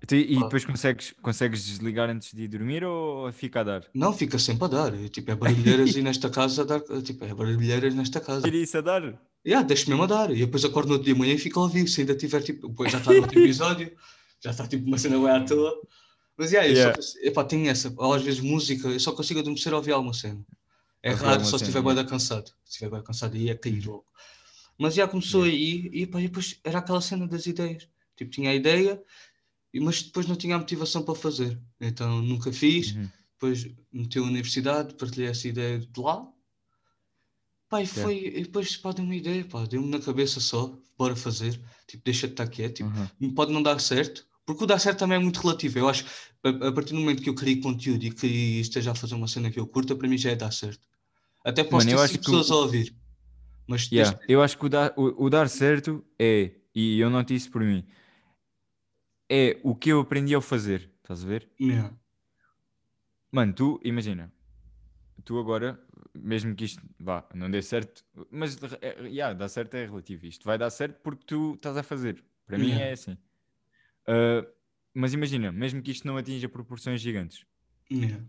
[0.08, 0.44] Tu- E Pá.
[0.44, 3.86] depois consegues, consegues desligar antes de ir dormir ou fica a dar?
[3.94, 7.26] não, fica sempre a dar, eu, tipo, é barulheiras e nesta casa, a dar, tipo,
[7.26, 8.42] é barulheiras nesta casa.
[8.50, 9.22] Tira isso a dar?
[9.46, 11.60] Yeah, deixo mesmo a dar, e depois acordo no outro dia de manhã e fico
[11.60, 13.92] a ouvir, se ainda tiver, tipo, depois já está no outro episódio,
[14.44, 15.74] já está, tipo, uma cena bem à toa.
[16.38, 17.02] Mas, yeah, eu Yeah.
[17.02, 20.46] só, epá, tenho essa, às vezes música, eu só consigo adormecer a ouvir alguma cena.
[21.02, 22.02] É Ouvir raro só se estiver yeah.
[22.02, 22.48] bem cansado.
[22.64, 24.06] Se estiver bem cansado, aí é cair logo.
[24.78, 27.88] Mas já começou aí, e, epá, e depois era aquela cena das ideias.
[28.16, 29.02] Tipo, tinha a ideia,
[29.74, 31.60] mas depois não tinha a motivação para fazer.
[31.80, 32.94] Então nunca fiz.
[32.94, 33.10] Uhum.
[33.34, 36.28] Depois meti a universidade, partilhei essa ideia de lá.
[37.70, 38.02] Pá, e Certo.
[38.06, 41.60] foi, e depois pá, deu uma ideia, pá, deu-me na cabeça só, bora fazer.
[41.88, 42.78] Tipo, deixa de estar quieto.
[42.78, 42.90] Tipo,
[43.22, 43.34] Uhum.
[43.36, 45.78] pode não dar certo, porque o dar certo também é muito relativo.
[45.78, 46.10] Eu acho que
[46.44, 48.28] a, a partir do momento que eu crio conteúdo e que
[48.60, 50.88] esteja a fazer uma cena que eu curto, para mim já é dar certo.
[51.46, 52.96] Até posso Mano, ter o- pessoas a ouvir.
[53.68, 57.10] Mas Yeah, desde- Eu acho que o dar, o, o dar certo é, e eu
[57.10, 57.86] noto isso por mim,
[59.30, 60.92] é o que eu aprendi ao fazer.
[61.04, 61.50] Estás a ver?
[61.62, 61.96] Yeah.
[63.32, 64.34] Mano, tu imagina,
[65.24, 65.80] tu agora,
[66.22, 70.26] mesmo que isto vá, não dê certo, mas é, yeah, dar certo é relativo.
[70.26, 72.24] Isto vai dar certo porque tu estás a fazer.
[72.46, 72.86] Para mim Yeah.
[72.86, 73.18] é assim.
[74.08, 74.46] Ah,
[74.94, 77.46] mas imagina, mesmo que isto não atinja proporções gigantes,
[77.92, 78.24] Yeah.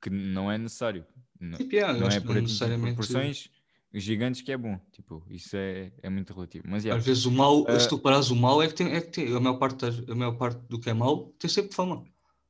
[0.00, 1.04] que não é necessário.
[1.40, 3.50] Não, Tipo, yeah, não é por não necessariamente- proporções
[3.94, 4.80] gigantes que é bom.
[4.92, 6.64] Tipo, isso é, é muito relativo.
[6.68, 7.78] Mas yeah, Às vezes o mal, Ah.
[7.78, 10.14] se tu parares o mal, é que tem, é que tem a, maior parte a
[10.14, 12.04] maior parte do que é mau tem sempre fama.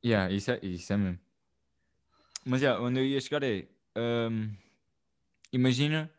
[0.05, 1.19] Yeah, isso é, isso é mesmo.
[2.45, 3.67] Mas yeah, onde eu ia chegar é
[3.97, 4.51] hum,
[5.51, 6.09] imagina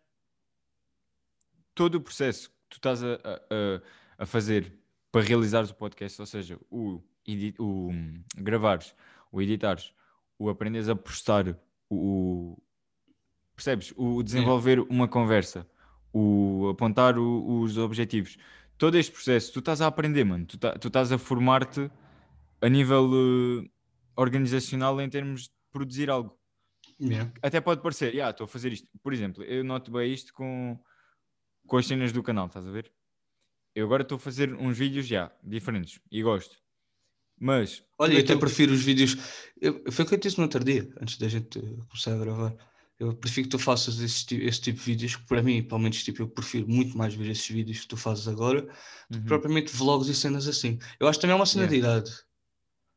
[1.75, 4.72] todo o processo que tu estás a, a, a- fazer
[5.11, 8.95] para realizares o podcast, ou seja, o, edi- o hum, gravares,
[9.31, 9.93] o editares,
[10.39, 11.59] o aprenderes a postar,
[11.91, 12.57] o,
[13.55, 13.93] percebes?
[13.97, 15.68] O desenvolver uma conversa,
[16.12, 18.37] o apontar o- os objetivos.
[18.77, 20.47] Todo este processo, tu estás a aprender, mano.
[20.47, 21.91] Tu, tá- tu estás a formar-te
[22.61, 23.09] a nível
[23.64, 23.70] eh,
[24.16, 26.37] organizacional em termos de produzir algo.
[27.01, 27.30] Yeah.
[27.42, 28.88] Até pode parecer, "Ya, estou a fazer isto.
[29.03, 30.78] Por exemplo, eu noto bem isto com,
[31.66, 32.92] com as cenas do canal, estás a ver?
[33.74, 36.57] Eu agora estou a fazer uns vídeos já diferentes e gosto.
[37.38, 39.16] Mas Olha, eu até aquilo- prefiro os vídeos.
[39.61, 42.55] Eu, foi o que eu disse no outro dia, antes da gente começar a gravar.
[42.97, 45.80] Eu prefiro que tu faças esse, ti- esse tipo de vídeos, que para mim, pelo
[45.80, 49.16] menos, tipo, eu prefiro muito mais ver esses vídeos que tu fazes agora, do que
[49.18, 49.24] Uhum.
[49.24, 50.78] propriamente vlogs e cenas assim.
[51.01, 51.72] Eu acho que também é uma cena Yeah.
[51.72, 52.24] de idade,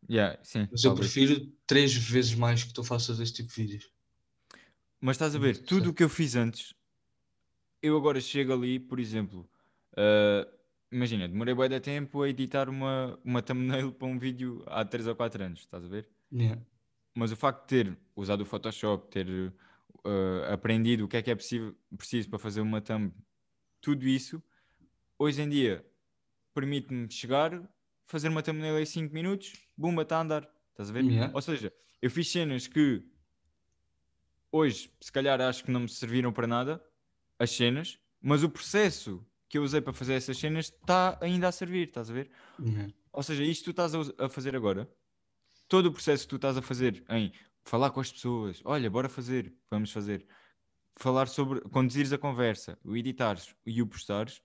[0.10, 1.12] Yeah, sim, mas eu talvez.
[1.12, 3.92] prefiro três vezes mais que tu faças esse tipo de vídeos.
[5.02, 6.74] Mas estás a ver, tudo o que eu fiz antes,
[7.82, 9.50] eu agora chego ali, por exemplo,
[9.96, 10.48] ah,
[10.92, 15.08] imagina, demorei bem de tempo a editar uma, uma thumbnail para um vídeo há 3
[15.08, 16.10] ou 4 anos, estás a ver?
[16.32, 16.62] Yeah.
[17.14, 19.54] Mas o facto de ter usado o Photoshop, ter
[20.06, 23.12] ah, aprendido o que é que é possível, preciso para fazer uma thumb,
[23.82, 24.42] tudo isso,
[25.18, 25.86] hoje em dia
[26.54, 27.52] permite-me chegar,
[28.08, 31.04] fazer uma thumbnail em 5 minutos, bumba, está a andar, estás a ver?
[31.04, 31.32] Yeah.
[31.36, 33.04] Ou seja, eu fiz cenas que
[34.52, 36.84] hoje, se calhar, acho que não me serviram para nada,
[37.38, 41.52] as cenas, mas o processo que eu usei para fazer essas cenas está ainda a
[41.52, 42.32] servir, estás a ver?
[42.60, 42.94] Yeah.
[43.12, 44.90] Ou seja, isto que tu estás a fazer agora,
[45.68, 47.32] todo o processo que tu estás a fazer em
[47.64, 50.26] falar com as pessoas, olha, bora fazer, vamos fazer,
[50.96, 54.42] falar sobre, conduzires a conversa, o editares e o postares,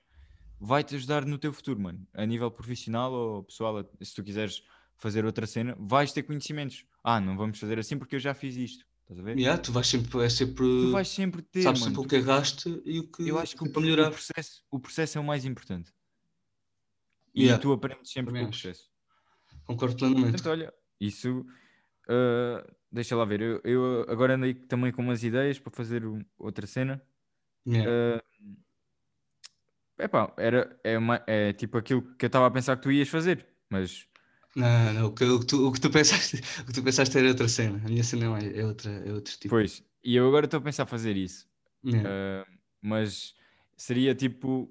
[0.65, 2.07] vai-te ajudar no teu futuro, mano.
[2.15, 4.63] A nível profissional ou pessoal, se tu quiseres
[4.97, 6.87] fazer outra cena, vais ter conhecimentos.
[7.03, 8.87] Ah, não vamos fazer assim porque eu já fiz isto.
[9.03, 9.37] Estás a ver?
[9.37, 11.93] Yeah, tu vais sempre, é sempre, Tu vais sempre ter, sabes mano.
[11.97, 14.11] sempre o que erraste e o que eu acho que o, pro- o melhorar.
[14.13, 15.93] processo, o processo é o mais importante.
[17.35, 17.61] E Yeah.
[17.61, 18.89] tu aprendes sempre Também com o processo.
[19.65, 20.31] Concordo plenamente.
[20.33, 21.45] Portanto, olha, isso
[22.09, 23.41] ah, deixa lá ver.
[23.41, 27.03] Eu, eu agora andei também com umas ideias para fazer um- outra cena.
[27.67, 27.91] Yeah.
[27.91, 28.23] É
[29.99, 33.09] epá, era, é, uma- é tipo aquilo que eu estava a pensar que tu ias
[33.09, 34.07] fazer, mas
[34.55, 37.17] Não, não, o que, o que tu, o que tu pensaste, o que tu pensaste
[37.17, 37.79] era outra cena.
[37.85, 39.55] A minha cena é, é outra, é outro tipo.
[39.55, 41.49] pois, E eu agora estou a pensar fazer isso.
[41.85, 42.09] Yeah.
[42.09, 43.35] Uh, mas
[43.77, 44.71] seria tipo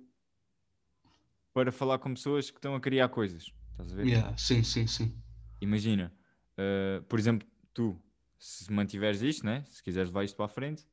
[1.53, 3.51] para falar com pessoas que estão a criar coisas.
[3.71, 4.07] Estás a ver?
[4.07, 5.11] Yeah, Sim, sim, sim.
[5.61, 6.11] Imagina,
[6.57, 7.95] uh, por exemplo, tu,
[8.39, 9.63] se mantiveres isto, né?
[9.69, 10.85] se quiseres levar isto para a frente,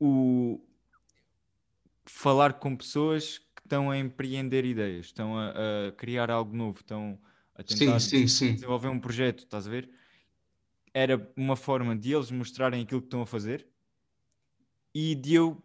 [0.00, 0.60] o
[2.10, 5.50] falar com pessoas que estão a empreender ideias, estão a,
[5.88, 7.18] a criar algo novo, estão
[7.54, 8.54] a tentar Sim, sim, sim.
[8.54, 9.90] desenvolver um projeto, estás a ver?
[10.94, 13.66] Era uma forma de eles mostrarem aquilo que estão a fazer
[14.94, 15.62] e de eu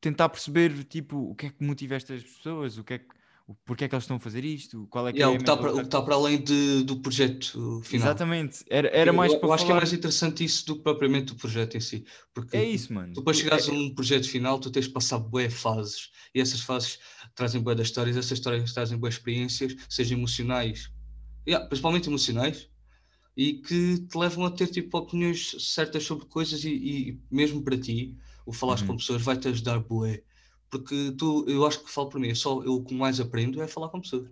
[0.00, 3.14] tentar perceber, tipo, o que é que motiva estas pessoas, o que é que,
[3.64, 5.50] porque é que eles estão a fazer isto, qual é que Yeah, é o que
[5.50, 8.06] está para, está para além de- do projeto final.
[8.08, 10.82] Exatamente, era, era mais eu, para eu acho que é mais interessante isso do que
[10.82, 12.04] propriamente o projeto em si.
[12.32, 13.12] Porque É isso, mano.
[13.14, 16.10] tu para chegares É- a um projeto final, tu tens de passar bué fases.
[16.34, 16.98] E essas fases
[17.34, 20.90] trazem bué das histórias, essas histórias trazem bué experiências, sejam emocionais,
[21.48, 22.68] yeah, principalmente emocionais,
[23.36, 26.70] e que te levam a ter tipo opiniões certas sobre coisas e,
[27.10, 28.88] e mesmo para ti, o falares Uhum.
[28.88, 30.24] com pessoas vai-te ajudar bué.
[30.70, 33.60] Porque tu, eu acho que falo para mim, eu só eu o que mais aprendo
[33.62, 34.28] é falar com pessoas.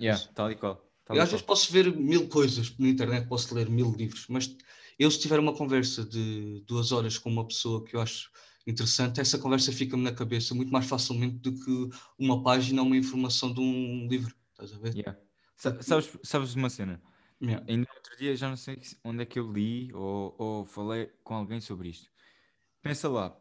[0.00, 0.84] Yeah, tal e qual.
[1.04, 4.54] tal Eu às vezes posso ver mil coisas na internet, posso ler mil livros, mas
[4.98, 8.30] eu se tiver uma conversa de duas horas com uma pessoa que eu acho
[8.66, 12.96] interessante, essa conversa fica-me na cabeça muito mais facilmente do que uma página ou uma
[12.96, 14.34] informação de um livro.
[14.50, 14.94] Estás a ver?
[14.96, 15.20] Yeah.
[15.56, 17.00] Sa- Sabes, sabes uma cena?
[17.40, 17.64] Yeah.
[17.68, 21.06] Ainda outro dia já não sei se- onde é que eu li ou, ou falei
[21.22, 22.10] com alguém sobre isto.
[22.82, 23.38] Pensa lá,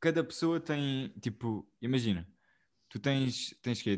[0.00, 2.26] cada pessoa tem, tipo, imagina,
[2.88, 3.96] tu tens, tens que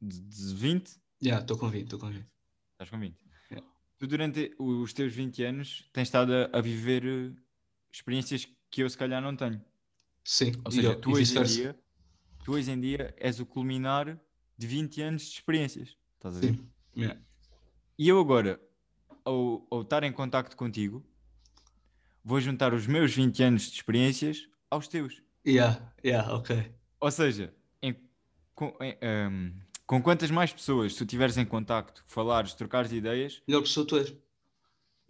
[0.00, 2.26] de de 20, Yeah, estou convido, estou convido.
[2.72, 3.16] estás com 20.
[3.50, 3.68] Yeah.
[3.98, 7.32] Tu durante os teus 20 anos tens estado a, a viver eh,
[7.92, 9.64] experiências que eu se calhar não tenho.
[10.24, 11.78] Sim, Ou seja, eu- tu hoje, em dia,
[12.44, 14.18] tu hoje em dia és o culminar
[14.58, 15.96] de 20 anos de experiências.
[16.16, 16.54] Estás a ver?
[16.56, 16.68] Sim.
[16.96, 17.20] Yeah.
[17.96, 18.60] E eu agora,
[19.24, 21.06] ao, ao estar em contacto contigo,
[22.24, 25.22] vou juntar os meus 20 anos de experiências aos teus.
[25.46, 26.72] Yeah, yeah, ok.
[27.00, 27.96] Ou seja, em-
[28.54, 29.50] com, em, ahm,
[29.86, 34.14] com quantas mais pessoas tu tiveres em contacto, falares, trocares ideias, Melhor pessoa tu és.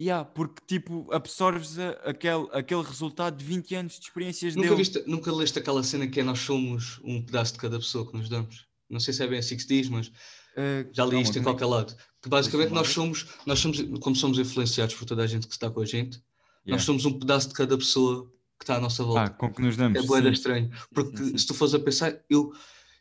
[0.01, 4.77] yeah, porque tipo absorves a- aquele, aquele resultado de 20 anos de experiências Nunca, dele.
[4.79, 8.17] viste, nunca leste aquela cena que é nós somos um pedaço de cada pessoa que
[8.17, 8.65] nos damos?
[8.89, 10.11] Não sei se é bem assim que se diz, mas
[10.55, 11.95] Ah, já li isto em qualquer lado.
[12.21, 15.69] Que basicamente nós somos, nós somos, como somos influenciados por toda a gente que está
[15.69, 16.21] com a gente,
[16.65, 16.77] Yeah.
[16.77, 18.31] nós somos um pedaço de cada pessoa
[18.63, 19.23] que está à nossa volta.
[19.23, 20.01] Ah, com que nos damos.
[20.01, 20.71] é boeda estranho.
[20.93, 21.37] Porque sim, sim.
[21.37, 22.53] se tu fores a pensar, eu,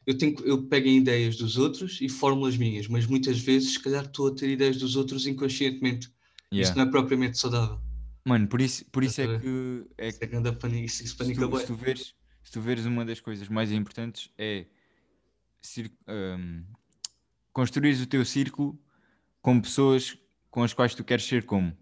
[0.07, 3.81] eu, tenho, eu pego em ideias dos outros e fórmulas minhas, mas muitas vezes, se
[3.81, 6.13] calhar, estou a ter ideias dos outros inconscientemente.
[6.53, 6.69] Yeah.
[6.69, 7.81] Isso não é propriamente saudável.
[8.25, 11.17] Mano, por isso, por isso é que é Isso é que anda isso, isso se
[11.17, 14.67] panica tu, se tu veres, se tu veres uma das coisas mais importantes é
[16.09, 16.65] hum,
[17.53, 18.79] construires o teu círculo
[19.41, 20.17] com pessoas
[20.51, 21.77] com as quais tu queres ser como.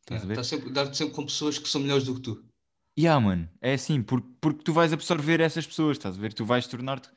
[0.00, 0.34] Estás ver?
[0.34, 2.44] Tá sempre, dar-te sempre com pessoas que são melhores do que tu.
[2.98, 6.32] Yeah, mano, é assim, porque, porque tu vais absorver essas pessoas, estás a ver?
[6.32, 7.10] Tu vais tornar-te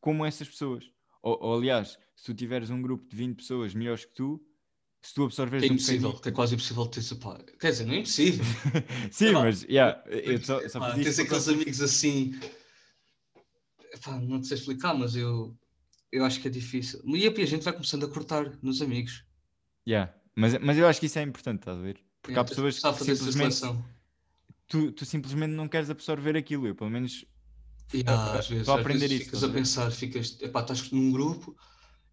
[0.00, 0.90] como essas pessoas.
[1.22, 4.44] Ou, ou, aliás, se tu tiveres um grupo de 20 pessoas melhores que tu,
[5.00, 6.32] se tu absorveres é um impossível, bocadinho.
[6.32, 7.38] é quase impossível ter pá.
[7.60, 8.44] Quer dizer, não é impossível.
[9.12, 12.34] Sim, Epá, mas yeah, eu só, só Pá, tens aqueles amigos assim.
[13.92, 15.56] Epá, não te sei explicar, mas eu,
[16.10, 17.00] eu acho que é difícil.
[17.06, 19.24] E a gente vai começando a cortar nos amigos.
[19.86, 22.00] Yeah, Mas, mas eu acho que isso é importante, estás a ver?
[22.20, 23.93] Porque há É, tens de pessoas que simplesmente seleção.
[24.68, 26.66] Tu, tu simplesmente não queres absorver aquilo.
[26.66, 27.24] Eu, pelo menos,
[27.92, 29.90] E, a- ah, a- às vezes, a às aprender vezes isso, ficas a a pensar,
[29.90, 31.56] ficas, epá, estás num grupo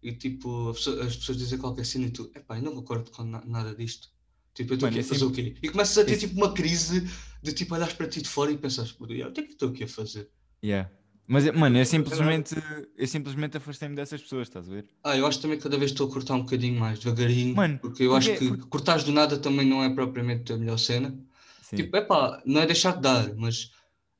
[0.02, 3.24] e tipo, a as pessoas dizem qualquer cena e tu, epá, eu não concordo com
[3.24, 4.08] na- nada disto.
[4.54, 5.56] Tipo, eu estou aqui a é fazer o quê?
[5.62, 7.08] E começas a ter tipo uma crise
[7.42, 9.70] de tipo olhares para ti de fora e pensas, "Pô, o que é que estou
[9.70, 10.28] aqui a fazer?
[10.62, 10.90] yeah.
[11.26, 12.10] Mas, é- mano, eu tem nada.
[12.10, 12.54] simplesmente,
[12.96, 14.86] eu simplesmente afastei-me dessas pessoas, estás a ver?
[15.02, 17.78] Ah, eu acho também que cada vez estou a cortar um bocadinho mais, devagarinho, Mano,
[17.78, 20.78] porque eu porque- acho que porque- cortares do nada também não é propriamente a melhor
[20.78, 21.16] cena.
[21.72, 21.76] Sim.
[21.84, 23.70] Tipo, epá, não é deixar de dar, mas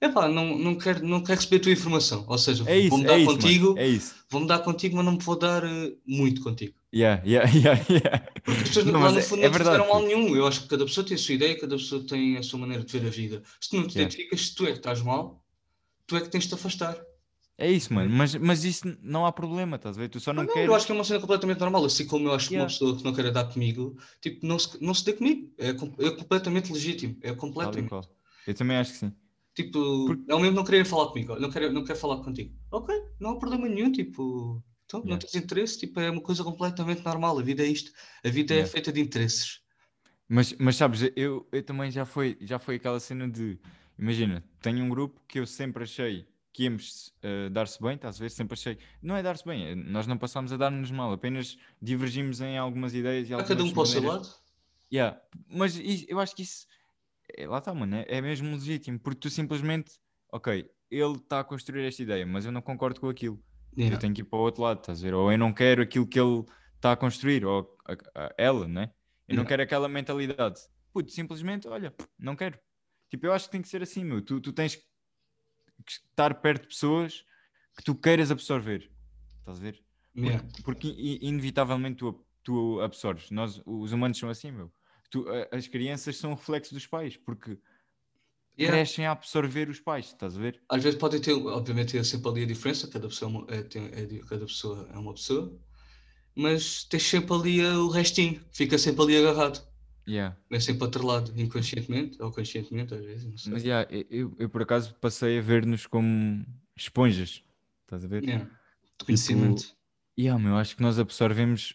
[0.01, 2.25] epá, não, não, quero, não quero receber a tua informação.
[2.27, 4.15] Ou seja, é vou-me é dar isso, contigo, é isso.
[4.31, 6.75] vou-me dar contigo, mas não me vou dar eh, muito contigo.
[6.95, 8.19] Yeah, yeah, yeah, yeah.
[8.45, 10.07] Porque as pessoas Não, lá no é- fundo é não mal puto.
[10.07, 10.37] nenhum.
[10.37, 12.85] Eu acho que cada pessoa tem a sua ideia, cada pessoa tem a sua maneira
[12.85, 13.43] de ver a vida.
[13.61, 14.03] Se tu não te Yeah.
[14.03, 15.43] identificas, se tu é que estás mal,
[16.07, 16.97] tu é que tens de te afastar.
[17.63, 18.11] É isso, mano.
[18.11, 20.09] Mas, mas isso não há problema, estás a ver?
[20.09, 20.69] Tu só não Não, queres.
[20.69, 21.85] eu acho que é uma cena completamente normal.
[21.85, 24.83] Assim como eu acho que uma pessoa que não queira dar comigo, tipo, não se,
[24.83, 25.49] não se dê comigo.
[25.57, 27.17] É, é completamente legítimo.
[27.23, 28.09] É completamente.
[28.47, 29.13] Eu também acho que sim.
[29.55, 31.39] Tipo, Porque- é o mesmo não querer falar comigo.
[31.39, 32.53] Não quero, não quero falar contigo.
[32.71, 33.93] Ok, não há problema nenhum.
[33.93, 35.25] Tipo, então, não Yeah.
[35.27, 35.79] tens interesse.
[35.79, 37.39] Tipo, é uma coisa completamente normal.
[37.39, 37.93] A vida é isto.
[38.25, 38.73] A vida é Yeah.
[38.73, 39.61] feita de interesses.
[40.29, 43.59] Mas, mas sabes, eu, eu também já foi, já foi aquela cena de.
[43.99, 48.19] Imagina, tenho um grupo que eu sempre achei que íamos eh, dar-se bem, estás a
[48.21, 48.31] ver?
[48.31, 48.79] Sempre achei.
[49.03, 52.93] Não é dar-se bem, é- nós não passámos a dar-nos mal, apenas divergimos em algumas
[52.95, 54.29] ideias e algumas cada um para o seu lado.
[54.93, 55.19] Yeah.
[55.49, 56.67] Mas isso- eu acho que isso
[57.37, 59.93] é, lá está, mano, é, é mesmo legítimo, porque tu simplesmente,
[60.31, 63.43] ok, ele está a construir esta ideia, mas eu não concordo com aquilo.
[63.75, 63.97] Yeah.
[63.97, 65.15] Eu tenho que ir para o outro lado, estás a ver?
[65.15, 66.45] Ou eu não quero aquilo que ele
[66.77, 68.93] está a construir, ou a- a- ela, né?
[69.27, 69.49] Eu não Yeah.
[69.49, 70.61] quero aquela mentalidade.
[70.93, 72.59] Puto, simplesmente, olha, não quero.
[73.09, 74.21] Tipo, eu acho que tem que ser assim, meu.
[74.21, 74.83] Tu, tu tens que
[75.91, 77.25] estar perto de pessoas
[77.77, 78.91] que tu queiras absorver.
[79.41, 79.83] Estás a ver?
[80.17, 80.47] Yeah.
[80.65, 83.31] Porque i- inevitavelmente tu, tu absorves.
[83.31, 84.73] Nós, os humanos são assim, meu.
[85.11, 87.59] Tu, as crianças são um reflexo dos pais, porque
[88.59, 88.77] Yeah.
[88.77, 90.63] crescem a absorver os pais, estás a ver?
[90.69, 93.63] Às vezes pode ter, obviamente, ter sempre ali a diferença, cada pessoa é, uma, é,
[93.63, 95.59] tem- é cada pessoa é uma pessoa,
[96.35, 99.67] mas tens sempre ali o restinho, fica sempre ali agarrado,
[100.07, 100.37] Yeah.
[100.51, 103.53] é sempre atrelado, inconscientemente ou conscientemente, às vezes, não sei.
[103.53, 106.45] Mas yeah, eu- eu, por acaso passei a ver-nos como
[106.77, 107.45] esponjas,
[107.83, 108.25] estás a ver?
[108.25, 108.45] Yeah.
[108.99, 109.77] De conhecimento.
[110.19, 111.75] Yeah, meu, acho que nós absorvemos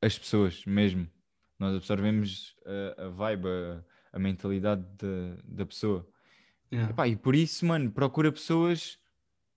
[0.00, 1.06] as pessoas mesmo.
[1.58, 2.54] Nós absorvemos
[2.98, 6.06] a, a vibe, a, a mentalidade da, da pessoa.
[6.72, 6.90] Yeah.
[6.92, 8.98] Epá, e por isso, mano, procura pessoas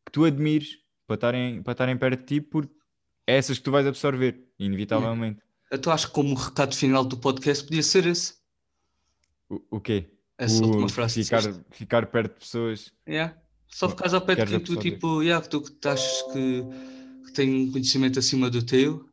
[0.05, 2.74] que tu admires para estarem para perto de ti, porque
[3.26, 5.41] é essas que tu vais absorver, inevitavelmente.
[5.72, 8.34] Então acho que como recado final do podcast podia ser esse.
[9.49, 10.09] O, o quê?
[10.38, 11.41] Essa O última frase ficar,
[11.72, 12.91] ficar perto de pessoas.
[13.07, 13.36] Yeah.
[13.67, 16.63] Só Oh, ficares ao pé de quem tu, tipo, yeah, que tu achas que,
[17.26, 19.07] que tem um conhecimento acima do teu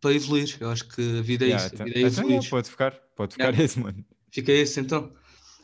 [0.00, 0.56] para evoluir.
[0.60, 1.74] Eu acho que a vida é Yeah, isso.
[1.74, 2.50] então- A vida é então, evoluir.
[2.50, 3.64] pode ficar, pode ficar Yeah.
[3.64, 4.04] esse, mano.
[4.30, 5.12] Fica esse então.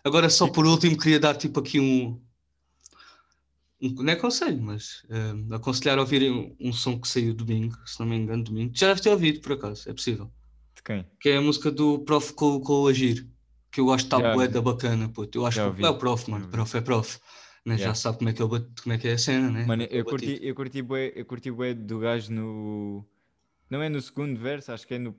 [0.04, 2.18] Agora só por último queria dar tipo aqui um,
[3.82, 7.76] um não é conselho, mas eh, aconselhar a ouvirem um, um som que saiu domingo,
[7.84, 8.72] se não me engano, domingo.
[8.74, 10.30] Já deve ter ouvido por acaso, é possível.
[10.78, 11.04] De quem?
[11.20, 13.26] Que é a música do Prof com, com o Agir,
[13.72, 14.52] que eu acho que está Já bué vi.
[14.54, 15.36] da bacana, puto.
[15.36, 16.44] Eu acho Já que é o Prof, mano.
[16.44, 16.50] já.
[16.52, 17.18] Prof é Prof.
[17.66, 17.74] Né?
[17.74, 17.94] Já Yeah.
[17.96, 19.66] sabe como é, que é o bat- como é que é a cena, né?
[19.66, 23.04] Mano, é é eu curti, eu curti bué, eu curti bué do gajo no.
[23.68, 25.18] Não é no segundo verso, acho que é no.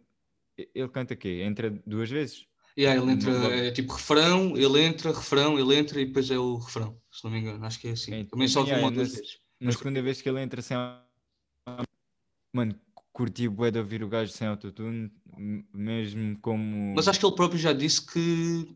[0.57, 1.41] Ele canta quê?
[1.43, 2.45] Entra duas vezes?
[2.77, 6.55] Yeah, ele entra, é tipo refrão, ele entra, refrão, ele entra e depois é o
[6.57, 7.65] refrão, se não me engano.
[7.65, 8.13] Acho que é assim.
[8.13, 9.37] É, Também só yeah, uma ou duas vezes.
[9.59, 10.77] Na segunda vez que ele entra sem.
[12.53, 12.79] Mano,
[13.13, 15.11] curti bué de ouvir o gajo sem autotune,
[15.73, 16.93] mesmo como.
[16.95, 18.75] Mas acho que ele próprio já disse que,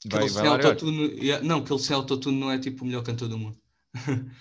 [0.00, 1.16] que Vai- ele sem autotune.
[1.42, 3.58] não, que ele sem autotune não é tipo o melhor cantor do mundo.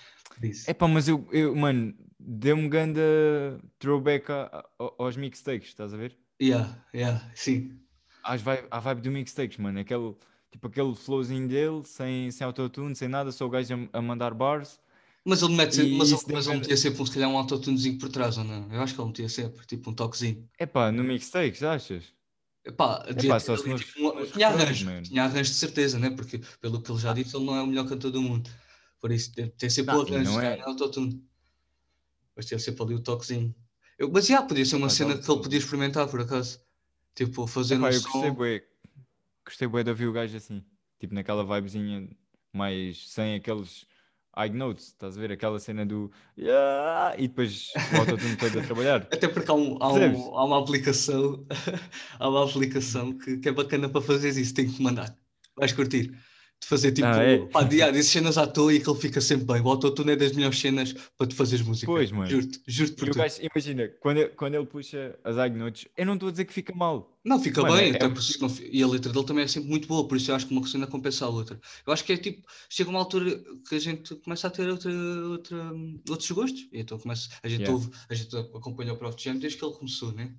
[0.67, 3.01] É pá, mas eu, eu mano, deu-me ganda
[3.79, 6.17] throwback a- a- aos mixtakes, estás a ver?
[6.41, 7.79] Yeah, yeah, sim.
[8.21, 9.79] Às vibe, à vibe do mixtakes, mano.
[9.79, 10.13] Aquele,
[10.51, 14.33] tipo aquele flowzinho dele, sem, sem autotune, sem nada, só o gajo a, a mandar
[14.33, 14.77] bars.
[15.25, 17.97] Mas ele mete E mas, ele, mas ele metia sempre um, se calhar um autotunezinho
[17.99, 18.71] por trás, ou não?
[18.71, 20.49] Eu acho que ele metia sempre, tipo um toquezinho.
[20.57, 22.13] É pá, no mixtakes, achas?
[22.63, 25.07] Epá, devia Epá, ter só se ali, nos- tipo, nos tinha arranjo, mano.
[25.07, 26.09] tinha arranjo de certeza, né?
[26.09, 28.49] Porque pelo que ele já disse, ele não é o melhor cantor do mundo.
[28.99, 31.23] Por isso tem, tem sempre Não, o arranjo, não é- é autotune.
[32.35, 33.53] Mas tem sempre ali o toquezinho.
[33.97, 36.61] Eu, mas já, podia ser uma Mas cena que ele podia experimentar, por acaso.
[37.15, 38.31] Tipo, fazer Epá, um eu gostei som.
[38.31, 38.63] bué,
[39.45, 40.63] gostei bué de ouvir o gajo assim,
[40.99, 42.09] tipo naquela vibezinha,
[42.53, 43.87] mais sem aqueles
[44.37, 45.31] high notes, estás a ver?
[45.31, 49.01] Aquela cena do "Yeah", e depois o autotune todo a trabalhar.
[49.11, 51.45] Até porque há, um- há um- há uma aplicação,
[52.19, 55.15] há uma aplicação que, que é bacana para fazer isso, tem que mandar.
[55.57, 56.11] Vais curtir.
[56.61, 57.37] De fazer tipo, Ah, é?
[57.47, 59.61] pá, de, ah, cenas à toa e que ele fica sempre bem.
[59.61, 61.85] O autotune é das melhores cenas para tu fazeres música.
[61.85, 62.27] Pois, mano.
[62.27, 66.13] Juro-te, juro-te por gajo, imagina, quando ele, quando ele puxa as high notes, eu não
[66.15, 67.19] estou a dizer que fica mal.
[67.23, 69.87] Não, fica Mano, bem, é- até é- e a letra dele também é sempre muito
[69.87, 71.59] boa, por isso eu acho que uma cena compensa a outra.
[71.85, 74.91] Eu acho que é tipo, chega uma altura que a gente começa a ter outra,
[75.27, 75.71] outra,
[76.09, 77.73] outros gostos, e então começa, a gente Yeah.
[77.73, 80.33] ouve, a gente acompanha o Prof Jam desde que ele começou, né?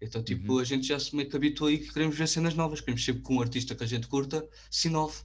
[0.00, 0.58] Então, tipo, Uhum.
[0.58, 3.22] a gente já se meio que habituou e que queremos ver cenas novas, queremos sempre
[3.22, 5.16] que um artista que a gente curta se inove.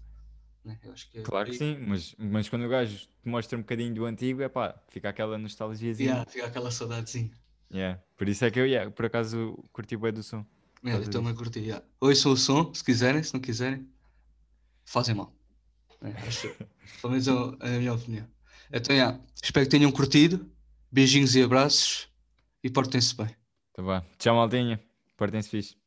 [0.68, 0.78] Né?
[0.84, 3.61] Eu acho que é Claro que sim, mas, mas quando o gajo te mostra um
[3.61, 6.09] bocadinho do antigo, é pá, fica aquela nostalgiazinha.
[6.09, 7.32] Yeah, fica aquela saudadezinha.
[7.74, 8.03] Yeah.
[8.18, 10.45] Por isso é que eu, yeah, por acaso, curti bem do som.
[10.84, 11.59] Causa eu também curti.
[11.59, 11.86] Yeah.
[12.01, 13.88] Ouçam o som, se quiserem, se não quiserem,
[14.84, 15.34] fazem mal.
[16.01, 16.49] É, acho,
[17.01, 18.28] pelo menos é é a minha opinião.
[18.70, 20.51] Então, yeah, espero que tenham curtido.
[20.91, 22.09] Beijinhos e abraços
[22.61, 23.30] e portem-se bem.
[23.74, 24.01] Tá bom.
[24.18, 24.82] Tchau, maldinha.
[25.15, 25.78] Portem-se fixe.